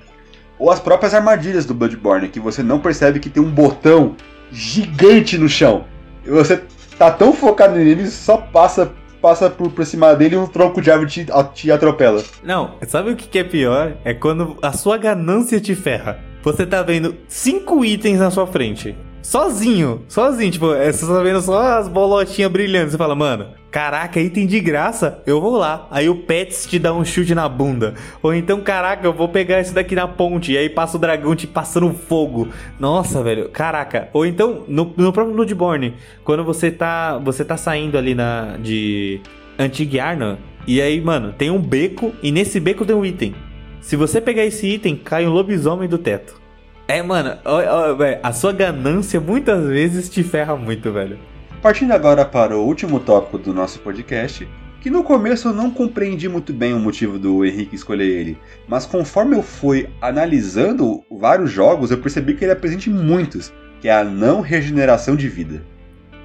[0.59, 4.15] Ou as próprias armadilhas do Bloodborne, que você não percebe que tem um botão
[4.53, 5.85] gigante no chão.
[6.25, 6.63] E você
[6.99, 10.91] tá tão focado nele, só passa, passa por, por cima dele e um tronco de
[10.91, 12.23] árvore te, te atropela.
[12.43, 13.95] Não, sabe o que que é pior?
[14.05, 16.19] É quando a sua ganância te ferra.
[16.43, 18.95] Você tá vendo cinco itens na sua frente.
[19.25, 22.91] Sozinho, sozinho, tipo, é, você tá vendo só as bolotinhas brilhando.
[22.91, 25.89] Você fala, mano, caraca, item de graça, eu vou lá.
[25.91, 27.95] Aí o Pets te dá um chute na bunda.
[28.23, 30.53] Ou então, caraca, eu vou pegar esse daqui na ponte.
[30.53, 32.51] E aí passa o dragão te passando fogo.
[32.79, 34.11] Nossa, velho, caraca.
[34.13, 39.23] Ou então, no, no próprio Bloodborne, quando você tá, você tá saindo ali na de
[39.59, 43.35] Antigiarna, e aí, mano, tem um beco, e nesse beco tem um item.
[43.81, 46.44] Se você pegar esse item, cai um lobisomem do teto.
[46.87, 51.19] É, mano, ó, ó, velho, a sua ganância muitas vezes te ferra muito, velho.
[51.63, 54.47] Partindo agora para o último tópico do nosso podcast,
[54.83, 58.85] que no começo eu não compreendi muito bem o motivo do Henrique escolher ele, mas
[58.85, 63.89] conforme eu fui analisando vários jogos, eu percebi que ele é presente em muitos, que
[63.89, 65.63] é a não regeneração de vida.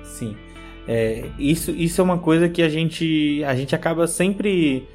[0.03, 0.35] Sim.
[0.85, 4.85] É, isso, isso é uma coisa que a gente, a gente acaba sempre,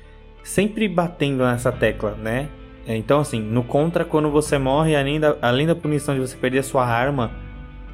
[0.43, 2.51] sempre batendo nessa tecla, né?
[2.87, 6.59] Então, assim, no contra, quando você morre, além da, além da punição de você perder
[6.59, 7.31] a sua arma,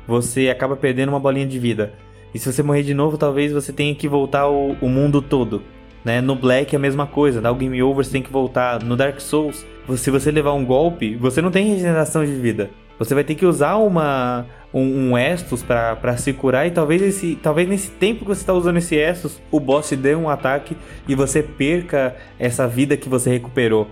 [0.06, 1.92] você acaba perdendo uma bolinha de vida.
[2.34, 5.62] E se você morrer de novo, talvez você tenha que voltar o, o mundo todo.
[6.04, 6.20] Né?
[6.20, 8.82] No Black é a mesma coisa, dá o game over, você tem que voltar.
[8.82, 9.66] No Dark Souls,
[9.96, 12.70] se você levar um golpe, você não tem regeneração de vida.
[12.98, 17.38] Você vai ter que usar uma, um, um Estus pra se curar e talvez, esse,
[17.42, 20.76] talvez nesse tempo que você está usando esse Estus, o boss dê um ataque
[21.08, 23.88] e você perca essa vida que você recuperou.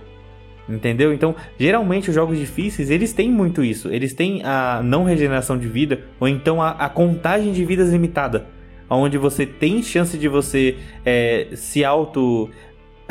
[0.69, 1.11] Entendeu?
[1.11, 3.91] Então, geralmente os jogos difíceis, eles têm muito isso.
[3.91, 8.45] Eles têm a não regeneração de vida, ou então a, a contagem de vidas limitada.
[8.89, 12.49] Onde você tem chance de você é, se auto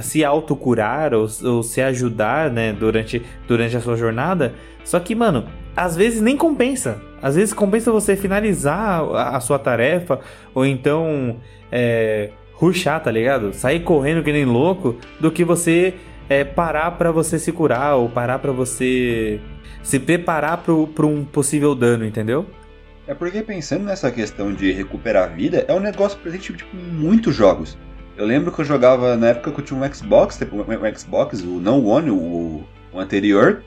[0.00, 4.54] se autocurar ou, ou se ajudar, né, durante, durante a sua jornada.
[4.84, 5.44] Só que, mano,
[5.76, 7.02] às vezes nem compensa.
[7.20, 10.20] Às vezes compensa você finalizar a, a sua tarefa,
[10.54, 11.36] ou então
[11.70, 13.52] é, rushar, tá ligado?
[13.52, 15.94] Sair correndo que nem louco, do que você
[16.28, 19.40] é, parar pra você se curar, ou parar pra você
[19.82, 22.46] se preparar pro um possível dano, entendeu?
[23.06, 26.92] É porque pensando nessa questão de recuperar a vida, é um negócio presente tipo, em
[26.92, 27.78] muitos jogos.
[28.18, 31.40] Eu lembro que eu jogava na época que eu tinha um Xbox, tipo, um Xbox,
[31.40, 33.62] o não o One, o, o anterior.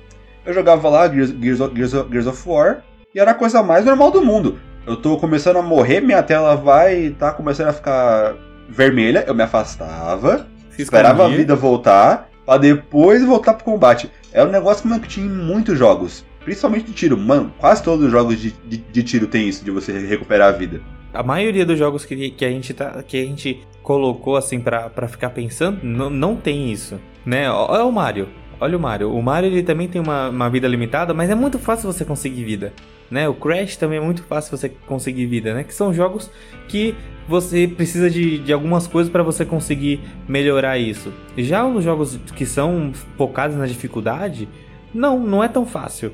[0.45, 2.83] Eu jogava lá Gears, Gears, of, Gears, of, Gears of War
[3.15, 4.59] e era a coisa mais normal do mundo.
[4.85, 8.35] Eu tô começando a morrer, minha tela vai tá começando a ficar
[8.69, 14.09] vermelha, eu me afastava, Se esperava a vida voltar, pra depois voltar pro combate.
[14.31, 16.25] É um negócio que tinha em muitos jogos.
[16.43, 17.17] Principalmente de tiro.
[17.17, 20.57] Mano, quase todos os jogos de, de, de tiro tem isso, de você recuperar a
[20.57, 20.81] vida.
[21.13, 24.89] A maioria dos jogos que, que, a, gente tá, que a gente colocou assim pra
[25.07, 26.99] ficar pensando, não, tem isso.
[27.25, 27.49] Né?
[27.51, 28.29] Olha o Mario.
[28.59, 29.13] Olha o Mario.
[29.13, 32.43] O Mario ele também tem uma, uma vida limitada, mas é muito fácil você conseguir
[32.43, 32.73] vida.
[33.09, 33.27] Né?
[33.27, 35.63] O Crash também é muito fácil você conseguir vida, né?
[35.63, 36.31] Que são jogos
[36.69, 36.95] que
[37.31, 41.11] você precisa de, de algumas coisas para você conseguir melhorar isso.
[41.37, 44.47] Já os jogos que são focados na dificuldade,
[44.93, 46.13] não, não é tão fácil.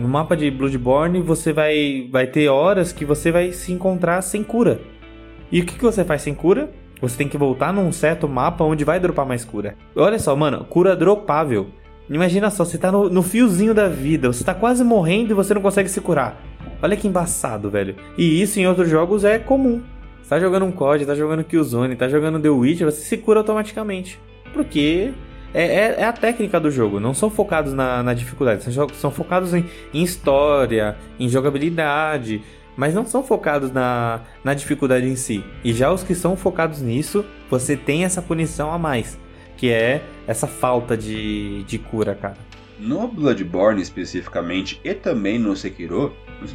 [0.00, 4.42] No mapa de Bloodborne você vai, vai ter horas que você vai se encontrar sem
[4.42, 4.80] cura.
[5.52, 6.68] E o que, que você faz sem cura?
[7.00, 9.76] você tem que voltar num certo mapa onde vai dropar mais cura.
[9.94, 11.68] Olha só, mano, cura dropável.
[12.10, 15.52] Imagina só, você tá no, no fiozinho da vida, você tá quase morrendo e você
[15.52, 16.42] não consegue se curar.
[16.82, 17.96] Olha que embaçado, velho.
[18.16, 19.82] E isso em outros jogos é comum.
[20.28, 24.20] Tá jogando um COD, tá jogando Killzone, tá jogando The Witcher, você se cura automaticamente.
[24.52, 25.14] Porque
[25.54, 29.10] é, é, é, a técnica do jogo, não são focados na, na dificuldade, são, são
[29.10, 29.64] focados em,
[29.94, 32.42] em, história, em jogabilidade,
[32.76, 35.42] mas não são focados na, na dificuldade em si.
[35.64, 39.18] E já os que são focados nisso, você tem essa punição a mais,
[39.56, 42.36] que é essa falta de, de cura, cara.
[42.78, 46.14] No Bloodborne especificamente e também no Sekiro,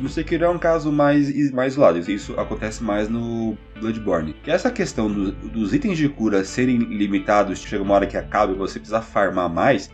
[0.10, 4.36] Sekiro é um caso mais, mais isolado, isso acontece mais no Bloodborne.
[4.44, 8.54] Que essa questão do, dos itens de cura serem limitados, chega uma hora que acaba
[8.54, 9.90] e você precisa farmar mais,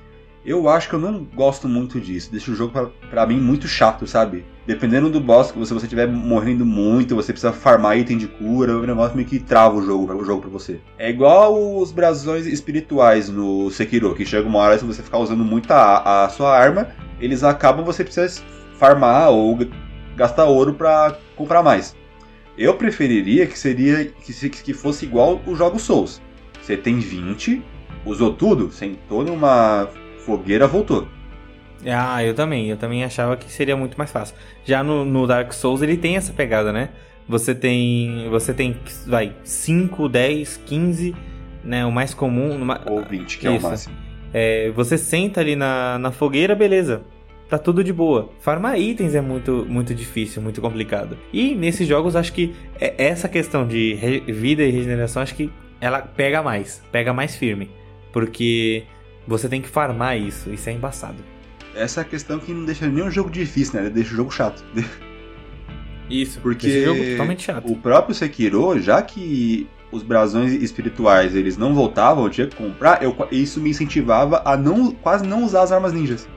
[0.45, 2.31] eu acho que eu não gosto muito disso.
[2.31, 4.45] Deixa o jogo pra mim muito chato, sabe?
[4.65, 8.85] Dependendo do boss, se você estiver morrendo muito, você precisa farmar item de cura, o
[8.85, 10.79] negócio meio que trava o jogo, o jogo pra você.
[10.97, 15.43] É igual os brasões espirituais no Sekiro, que chega uma hora se você ficar usando
[15.43, 18.43] muito a, a sua arma, eles acabam, você precisa
[18.79, 19.59] farmar ou
[20.15, 21.95] gastar ouro para comprar mais.
[22.57, 26.21] Eu preferiria que seria que, que fosse igual os jogos Souls.
[26.61, 27.61] Você tem 20,
[28.05, 29.87] usou tudo, sentou numa
[30.25, 31.07] fogueira, voltou.
[31.85, 32.69] Ah, eu também.
[32.69, 34.35] Eu também achava que seria muito mais fácil.
[34.65, 36.89] Já no, no, Dark Souls ele tem essa pegada, né?
[37.27, 38.27] Você tem.
[38.29, 38.75] Você tem.
[39.07, 41.15] Vai, 5, 10, 15,
[41.63, 41.85] né?
[41.85, 42.57] O mais comum.
[42.57, 42.81] Numa...
[42.85, 43.55] Ou 20, que Isso.
[43.55, 43.95] é o máximo.
[44.33, 47.01] É, você senta ali na, na fogueira, beleza.
[47.49, 48.29] Tá tudo de boa.
[48.39, 51.17] Farmar itens é muito, muito difícil, muito complicado.
[51.33, 53.95] E nesses jogos, acho que é, essa questão de
[54.27, 56.79] vida e regeneração, acho que ela pega mais.
[56.91, 57.71] Pega mais firme.
[58.13, 58.83] Porque
[59.27, 60.51] você tem que farmar isso.
[60.53, 61.23] Isso é embaçado.
[61.73, 63.89] Essa é a questão que não deixa nenhum jogo difícil, né?
[63.89, 64.63] Deixa o jogo chato.
[66.07, 67.71] Isso, porque o jogo totalmente chato.
[67.71, 73.01] O próprio Sekiro, já que os brasões espirituais eles não voltavam, eu tinha que comprar,
[73.01, 76.27] eu, isso me incentivava a não quase não usar as armas ninjas.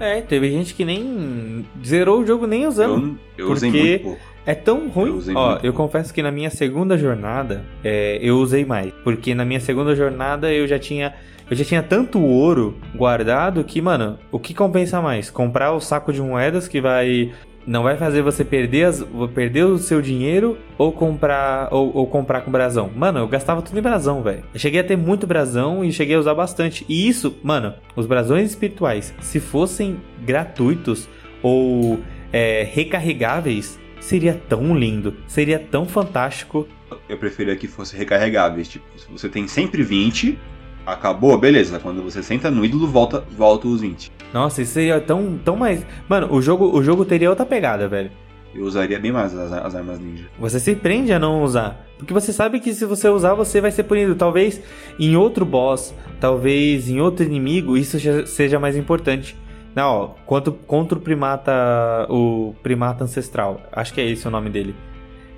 [0.00, 3.18] É, teve gente que nem zerou o jogo nem usando.
[3.36, 4.20] Eu, eu usei muito pouco.
[4.46, 5.20] É tão ruim.
[5.26, 8.92] Eu Ó, eu confesso que na minha segunda jornada é, eu usei mais.
[9.04, 11.14] Porque na minha segunda jornada eu já tinha
[11.50, 15.30] eu já tinha tanto ouro guardado que, mano, o que compensa mais?
[15.30, 17.32] Comprar o saco de moedas que vai
[17.68, 19.04] não vai fazer você perder, as,
[19.34, 22.90] perder o seu dinheiro ou comprar ou, ou, comprar com brasão.
[22.96, 24.42] Mano, eu gastava tudo em brasão, velho.
[24.54, 26.86] Cheguei a ter muito brasão e cheguei a usar bastante.
[26.88, 31.06] E isso, mano, os brasões espirituais, se fossem gratuitos
[31.42, 32.00] ou
[32.32, 36.66] é, recarregáveis, seria tão lindo, seria tão fantástico.
[37.06, 38.66] Eu preferia que fosse recarregáveis.
[38.66, 40.38] Tipo, se você tem sempre 20,
[40.86, 41.78] acabou, beleza.
[41.78, 44.10] Quando você senta no ídolo, volta, volta os 20.
[44.32, 45.84] Nossa, isso seria tão, tão mais.
[46.08, 48.10] Mano, o jogo, o jogo teria outra pegada, velho.
[48.54, 50.26] Eu usaria bem mais as, as armas ninja.
[50.38, 51.86] Você se prende a não usar.
[51.98, 54.14] Porque você sabe que se você usar, você vai ser punido.
[54.14, 54.60] Talvez
[54.98, 59.36] em outro boss, talvez em outro inimigo, isso seja mais importante.
[59.74, 62.06] Não, ó, contra, contra o primata.
[62.08, 63.60] O primata ancestral.
[63.72, 64.74] Acho que é esse o nome dele.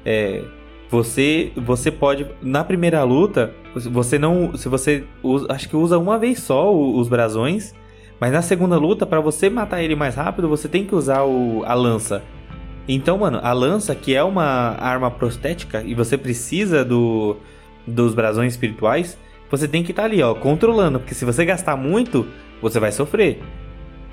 [0.05, 0.43] É.
[0.89, 2.27] Você, você pode.
[2.43, 4.57] Na primeira luta, você não.
[4.57, 5.05] Se você.
[5.23, 7.75] Usa, acho que usa uma vez só os brasões.
[8.21, 11.65] Mas na segunda luta, para você matar ele mais rápido, você tem que usar o,
[11.65, 12.23] a lança.
[12.87, 17.37] Então, mano, a lança, que é uma arma prostética, e você precisa do,
[17.87, 19.17] dos brasões espirituais,
[19.51, 21.01] você tem que estar tá ali, ó, controlando.
[21.01, 22.27] Porque se você gastar muito,
[22.61, 23.41] você vai sofrer.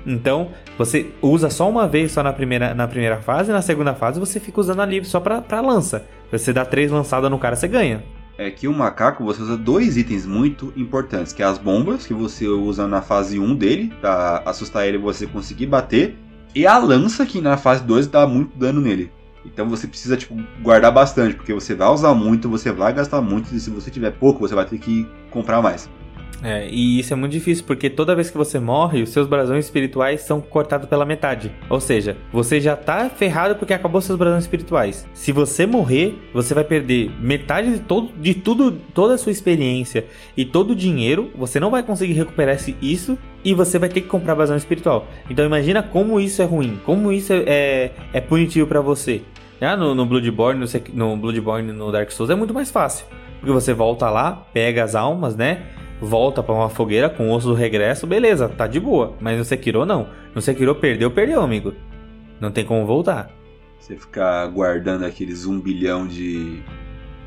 [0.06, 0.48] Então,
[0.78, 4.18] você usa só uma vez só na primeira, na primeira fase, e na segunda fase
[4.18, 6.06] você fica usando ali só pra, pra lança.
[6.32, 8.02] Você dá três lançadas no cara, você ganha.
[8.38, 12.14] É que o macaco você usa dois itens muito importantes, que é as bombas, que
[12.14, 16.16] você usa na fase 1 dele, pra assustar ele e você conseguir bater,
[16.54, 19.10] e a lança, que na fase 2 dá muito dano nele.
[19.44, 23.52] Então você precisa tipo, guardar bastante, porque você vai usar muito, você vai gastar muito,
[23.52, 25.90] e se você tiver pouco, você vai ter que comprar mais.
[26.42, 29.64] É, e isso é muito difícil porque toda vez que você morre, os seus brasões
[29.64, 31.50] espirituais são cortados pela metade.
[31.68, 35.06] Ou seja, você já tá ferrado porque acabou seus brasões espirituais.
[35.14, 40.06] Se você morrer, você vai perder metade de, todo, de tudo, toda a sua experiência
[40.36, 41.30] e todo o dinheiro.
[41.34, 45.08] Você não vai conseguir recuperar isso e você vai ter que comprar brasão espiritual.
[45.28, 49.22] Então imagina como isso é ruim, como isso é, é, é punitivo para você.
[49.60, 50.64] Já no, no Bloodborne,
[50.94, 53.06] no, no Bloodborne, no Dark Souls é muito mais fácil.
[53.40, 55.62] Porque você volta lá, pega as almas, né?
[56.00, 59.14] Volta para uma fogueira com o osso do regresso, beleza, tá de boa.
[59.20, 60.08] Mas no Sekiro não.
[60.34, 61.74] No Sekiro perdeu, perdeu, amigo.
[62.40, 63.30] Não tem como voltar.
[63.78, 66.62] Você ficar guardando aqueles um bilhão de,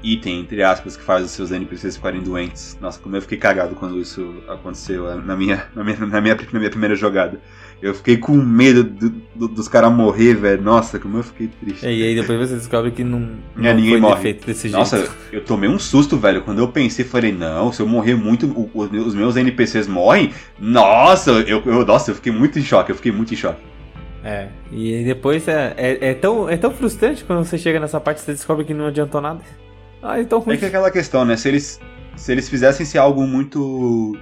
[0.04, 2.78] item, entre aspas, que faz os seus NPCs ficarem doentes.
[2.82, 6.60] Nossa, como eu fiquei cagado quando isso aconteceu na minha, na minha, na minha, na
[6.60, 7.40] minha primeira jogada.
[7.82, 10.62] Eu fiquei com medo do, do, dos caras morrer, velho.
[10.62, 11.84] Nossa, como eu fiquei triste.
[11.86, 13.20] É, e aí depois você descobre que não,
[13.56, 14.16] não É, ninguém foi morre.
[14.18, 15.12] defeito desse Nossa, jeito.
[15.32, 16.44] eu tomei um susto, velho.
[16.44, 20.32] Quando eu pensei, falei, não, se eu morrer muito, o- os meus- NPCs morrem.
[20.60, 23.60] Nossa, eu, eu- nossa, eu fiquei muito em choque, eu fiquei muito em choque.
[24.24, 28.00] É, e aí depois é, é, é tão, é tão frustrante quando você chega nessa
[28.00, 29.42] parte e você descobre que não adiantou nada.
[30.04, 30.54] Ah, então ruim.
[30.54, 31.36] É que aquela questão, né?
[31.36, 31.80] Se eles,
[32.16, 34.16] se eles fizessem ser algo muito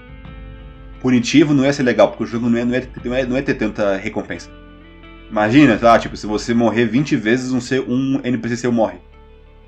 [1.02, 3.36] punitivo, não ia ser legal, porque o jogo não ia, não ia, não ia, não
[3.36, 4.50] ia ter tanta recompensa.
[5.30, 5.98] Imagina, tá?
[6.00, 8.98] Tipo, se você morrer 20 vezes, um, seu, um NPC seu morre.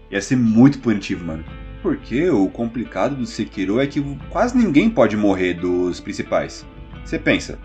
[0.09, 1.43] Ia ser muito punitivo, mano.
[1.81, 6.65] Porque o complicado do Sekiro é que quase ninguém pode morrer dos principais.
[7.03, 7.57] Você pensa,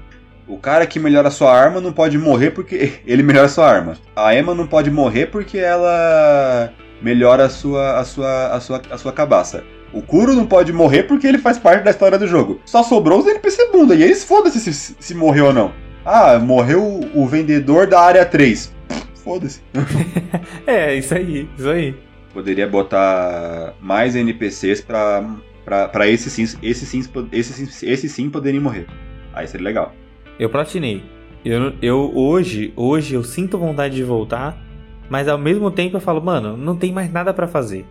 [0.46, 3.96] o cara que melhora sua arma não pode morrer porque ele melhora sua arma.
[4.14, 8.98] A Emma não pode morrer porque ela melhora a sua, a sua, a sua, a
[8.98, 9.64] sua cabaça.
[9.96, 12.60] O Kuro não pode morrer porque ele faz parte da história do jogo.
[12.66, 15.72] Só sobrou os NPC bunda, e eles foda-se se, se morreu ou não.
[16.04, 18.72] Ah, morreu o, vendedor da área 3.
[18.88, 19.62] Pff, Foda-se.
[20.66, 21.94] É, isso aí, isso aí.
[22.34, 25.24] Poderia botar mais NPCs pra,
[25.64, 28.86] pra, pra esses sim, esses sim, esses, sim- esses sim poderem morrer.
[29.32, 29.94] Aí seria legal.
[30.38, 31.02] Eu platinei.
[31.42, 34.62] Eu, eu hoje, hoje eu sinto vontade de voltar,
[35.08, 37.86] mas ao mesmo tempo eu falo, mano, não tem mais nada pra fazer.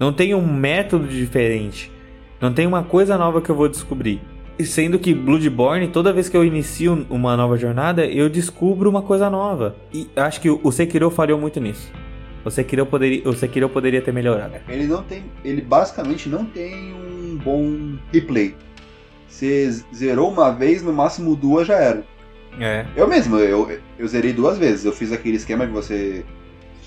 [0.00, 1.92] Não tem um método diferente.
[2.40, 4.22] Não tem uma coisa nova que eu vou descobrir.
[4.58, 9.02] E Sendo que Bloodborne, toda vez que eu inicio uma nova jornada, eu descubro uma
[9.02, 9.76] coisa nova.
[9.92, 11.92] E acho que o o Sekiro falhou muito nisso.
[12.42, 14.54] O Sekiro poderia, o Sekiro poderia ter melhorado.
[14.68, 15.22] Ele não tem.
[15.44, 18.54] Ele basicamente não tem um bom replay.
[19.28, 22.04] Você zerou uma vez, no máximo duas já era.
[22.58, 22.86] É.
[22.96, 24.86] Eu mesmo, eu, eu zerei duas vezes.
[24.86, 26.24] Eu fiz aquele esquema de você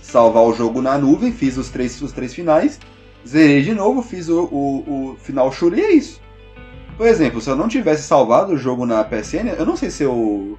[0.01, 2.79] salvar o jogo na nuvem, fiz os três, os três finais,
[3.27, 6.21] zerei de novo, fiz o, o, o final Shuri e é isso.
[6.97, 10.03] Por exemplo, se eu não tivesse salvado o jogo na PSN, eu não sei se
[10.03, 10.57] eu,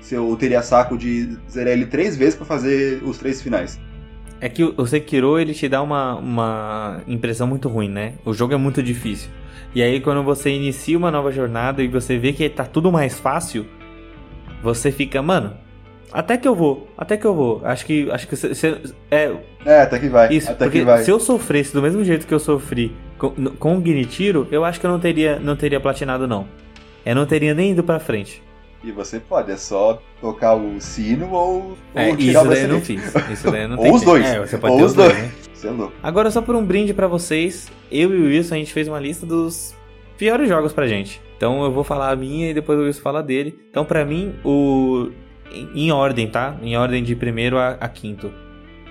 [0.00, 3.80] se eu teria saco de zerar ele três vezes pra fazer os três finais.
[4.40, 8.14] É que o Sekiro ele te dá uma, uma impressão muito ruim, né?
[8.24, 9.30] O jogo é muito difícil.
[9.74, 13.18] E aí quando você inicia uma nova jornada e você vê que tá tudo mais
[13.18, 13.66] fácil,
[14.62, 15.56] você fica, mano,
[16.12, 17.60] até que eu vou, até que eu vou.
[17.64, 19.32] Acho que acho que você- você- é
[19.64, 20.32] É, até que vai.
[20.32, 21.02] isso, até porque que vai.
[21.02, 24.78] se eu sofresse do mesmo jeito que eu sofri com, com o Gnitiro, eu acho
[24.80, 26.46] que eu não teria não teria platinado não.
[27.04, 28.42] Eu não teria nem ido pra frente.
[28.84, 32.80] E você pode, é só tocar o sino ou, É, ou isso daí eu não
[32.80, 33.14] fiz.
[33.30, 34.26] Isso daí não Ou os dois.
[34.26, 35.22] É, você pode Ou ter os dois, dois.
[35.22, 35.32] né?
[35.54, 35.92] Você é louco.
[36.02, 38.98] Agora, só por um brinde pra vocês, eu e o Wilson, a gente fez uma
[38.98, 39.72] lista dos
[40.18, 41.20] piores jogos pra gente.
[41.36, 43.56] Então eu vou falar a minha e depois o Wilson fala dele.
[43.70, 45.10] Então, pra mim, o.
[45.52, 46.56] Em em ordem, tá?
[46.62, 48.32] Em ordem de primeiro a, a quinto.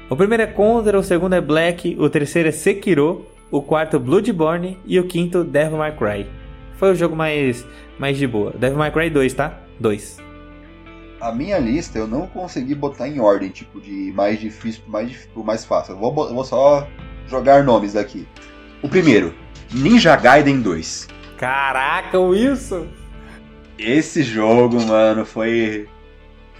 [0.10, 4.78] O primeiro é Contra, o segundo é Black, o terceiro é Sekiro, o quarto Bloodborne
[4.86, 6.28] e o quinto Devil May Cry.
[6.76, 7.66] Foi o jogo mais,
[7.98, 8.52] mais de boa.
[8.52, 9.60] Devil May Cry 2, tá?
[9.80, 10.18] 2.
[11.22, 15.30] A minha lista eu não consegui botar em ordem, tipo, de mais difícil pro mais,
[15.34, 15.94] pro mais fácil.
[15.94, 16.88] Eu vou, eu vou só
[17.28, 18.28] jogar nomes aqui.
[18.82, 19.34] O primeiro,
[19.72, 21.08] Ninja Gaiden 2.
[21.38, 22.88] Caraca, Wilson!
[23.78, 25.88] Esse jogo, mano, foi.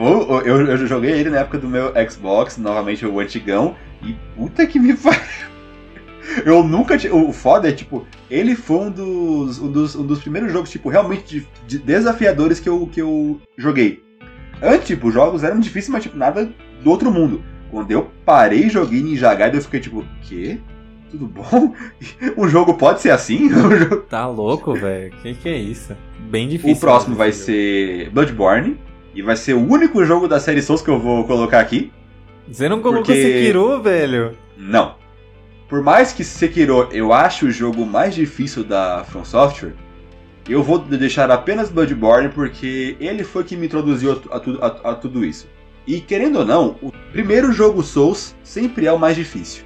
[0.08, 4.80] Eu, eu joguei ele na época do meu Xbox, novamente o antigão, e puta que
[4.80, 5.22] me pariu.
[6.46, 7.14] Eu nunca tinha.
[7.14, 10.88] O foda é, tipo, ele foi um dos, um dos, um dos primeiros jogos, tipo,
[10.90, 14.02] realmente de- de desafiadores que eu, que eu joguei.
[14.62, 16.50] Antes, tipo, os jogos eram difíceis, mas, tipo, nada
[16.84, 17.44] do outro mundo.
[17.70, 20.60] Quando eu parei e joguei Ninja Gaiden, eu fiquei tipo, quê?
[21.10, 21.74] Tudo bom?
[22.38, 23.50] Um jogo pode ser assim?
[24.10, 25.12] Tá louco, velho?
[25.22, 25.96] Que que é isso?
[26.30, 26.76] Bem difícil.
[26.78, 27.44] O próximo vai jogo.
[27.46, 28.78] ser Bloodborne.
[29.14, 31.92] E vai ser o único jogo da série Souls que eu vou colocar aqui.
[32.50, 34.38] Você não colocou Porque- Sekiro, velho?
[34.58, 34.96] Não.
[35.68, 39.74] Por mais que Sekiro eu acho o jogo mais difícil da From Software,
[40.50, 44.96] eu vou deixar apenas Bloodborne porque ele foi que me introduziu a, tu- a a-
[44.96, 45.48] tudo isso.
[45.88, 49.64] E querendo ou não, o primeiro jogo Souls sempre é o mais difícil.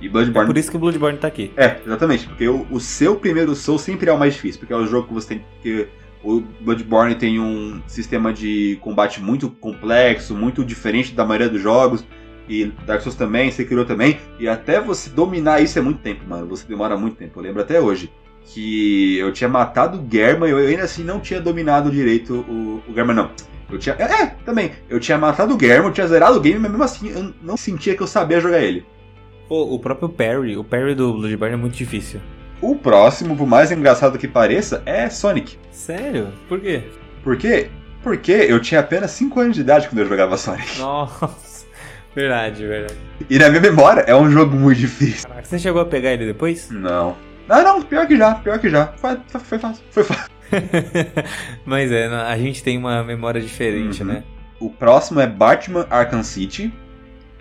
[0.00, 1.50] E É Bloodborne por isso que o Bloodborne tá aqui.
[1.56, 4.76] É, exatamente, porque o, o seu primeiro Soul sempre é o mais difícil, porque é
[4.76, 5.88] o jogo que você tem que.
[6.26, 12.04] O Bloodborne tem um sistema de combate muito complexo, muito diferente da maioria dos jogos.
[12.48, 14.18] E Dark Souls também, Sekiro também.
[14.40, 16.48] E até você dominar isso é muito tempo, mano.
[16.48, 17.38] Você demora muito tempo.
[17.38, 18.10] Eu lembro até hoje
[18.42, 22.82] que eu tinha matado o Germa e eu ainda assim não tinha dominado direito o,
[22.88, 23.30] o Germa, não.
[23.70, 23.94] Eu tinha.
[23.96, 24.72] É, é, também.
[24.88, 27.56] Eu tinha matado o Germa, eu tinha zerado o game, mas mesmo assim eu não
[27.56, 28.84] sentia que eu sabia jogar ele.
[29.48, 32.20] Pô, o próprio parry, o parry do Bloodborne é muito difícil.
[32.60, 35.58] O próximo, por mais engraçado que pareça, é Sonic.
[35.70, 36.32] Sério?
[36.48, 36.82] Por quê?
[37.22, 37.68] Por quê?
[38.02, 40.78] Porque eu tinha apenas 5 anos de idade quando eu jogava Sonic.
[40.80, 41.66] Nossa.
[42.14, 42.94] Verdade, verdade.
[43.28, 45.28] E na minha memória é um jogo muito difícil.
[45.28, 46.70] Caraca, você chegou a pegar ele depois?
[46.70, 47.14] Não.
[47.48, 48.86] Ah, não, pior que já, pior que já.
[48.96, 50.30] Foi, foi, fácil, foi fácil.
[51.64, 54.08] Mas é, a gente tem uma memória diferente, Uhum.
[54.08, 54.24] né?
[54.58, 56.72] O próximo é Batman Arkham City.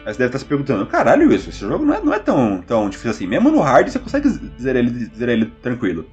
[0.06, 2.62] Aí você deve estar se perguntando, caralho, isso, esse jogo não é, não é tão,
[2.62, 3.28] tão difícil assim.
[3.28, 4.30] Mesmo no hard você consegue
[4.62, 6.06] zerar ele, zerar ele tranquilo.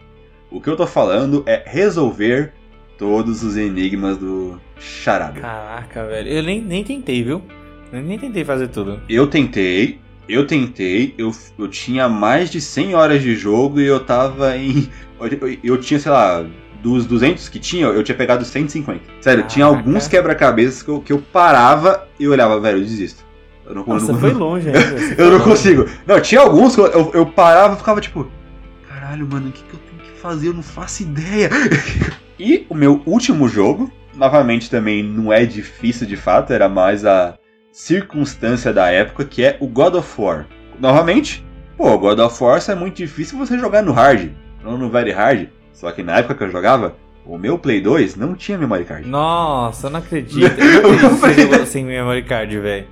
[0.50, 2.52] O que eu tô falando é resolver
[2.96, 5.40] todos os enigmas do charada.
[5.40, 6.28] Caraca, velho.
[6.28, 7.42] Eu nem, nem tentei, viu?
[7.92, 9.00] Eu nem tentei fazer tudo.
[9.08, 14.00] Eu tentei, eu tentei, eu, eu tinha mais de 100 horas de jogo e eu
[14.00, 14.88] tava em.
[15.20, 16.46] Eu, eu tinha, sei lá,
[16.82, 19.00] dos 200 que tinha, eu tinha pegado 150.
[19.20, 19.86] Sério, tinha Caraca.
[19.86, 23.22] alguns quebra-cabeças que eu, que eu parava e olhava, velho, eu desisto.
[23.72, 24.80] Eu não, Nossa, eu não- foi longe ainda.
[25.16, 25.44] eu não longe.
[25.44, 25.88] consigo.
[26.06, 28.30] Não, tinha alguns que eu, eu, eu parava e ficava tipo,
[28.86, 30.48] caralho, mano, o que, que eu tenho que fazer?
[30.48, 31.48] Eu não faço ideia.
[32.38, 37.38] e o meu último jogo, novamente também não é difícil de fato, era mais a
[37.72, 40.46] circunstância da época, que é o God of War.
[40.78, 41.42] Novamente,
[41.76, 44.30] pô, God of War é muito difícil você jogar no hard,
[44.62, 45.48] não no very hard.
[45.72, 46.94] Só que na época que eu jogava,
[47.24, 49.08] o meu Play 2 não tinha memory card.
[49.08, 50.60] Nossa, eu não acredito.
[50.60, 52.86] Eu não acredito que você jogou sem memory card, velho.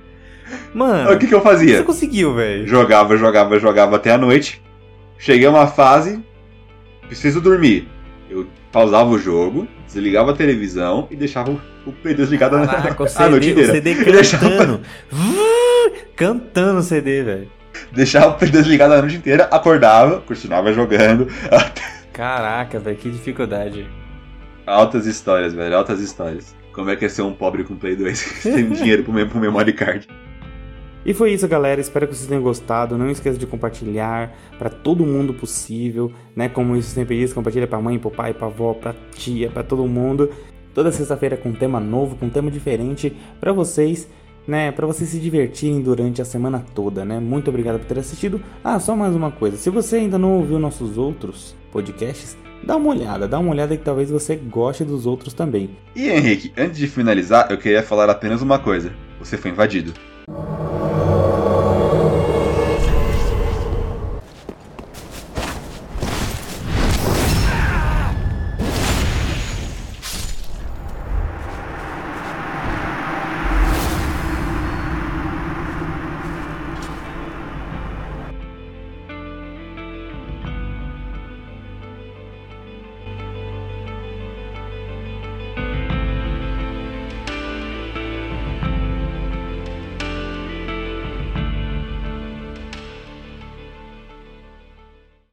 [0.73, 1.83] Mano, o que, que eu você fazia?
[1.83, 2.67] conseguiu, velho?
[2.67, 4.61] Jogava, jogava, jogava até a noite.
[5.17, 6.23] Cheguei a uma fase,
[7.07, 7.87] preciso dormir.
[8.29, 13.29] Eu pausava o jogo, desligava a televisão e deixava o- Play 2 ligado na- a
[13.29, 13.71] noite CD, o inteira.
[13.73, 14.81] CD Eu deixava- cantando.
[16.15, 17.51] Cantando o CD, velho.
[17.91, 21.27] Deixava o Play 2 ligado a noite inteira, acordava, continuava jogando.
[22.13, 23.87] Caraca, velho, que dificuldade.
[24.65, 26.55] Altas histórias, velho, altas histórias.
[26.73, 29.39] Como é que é ser um pobre com Play 2 sem dinheiro pro, mem- pro
[29.39, 30.07] memory card?
[31.05, 31.81] E foi isso, galera.
[31.81, 32.97] Espero que vocês tenham gostado.
[32.97, 36.47] Não esqueça de compartilhar para todo mundo possível, né?
[36.47, 39.85] Como isso sempre diz, compartilha para mãe, para pai, para avó, para tia, para todo
[39.87, 40.29] mundo.
[40.73, 44.07] Toda sexta-feira com um tema novo, com um tema diferente para vocês,
[44.47, 44.71] né?
[44.71, 47.19] Para vocês se divertirem durante a semana toda, né?
[47.19, 48.41] Muito obrigado por ter assistido.
[48.63, 49.57] Ah, só mais uma coisa.
[49.57, 53.83] Se você ainda não ouviu nossos outros podcasts, dá uma olhada, dá uma olhada que
[53.83, 55.71] talvez você goste dos outros também.
[55.95, 58.93] E Henrique, antes de finalizar, eu queria falar apenas uma coisa.
[59.19, 59.93] Você foi invadido.
[60.31, 61.30] うん。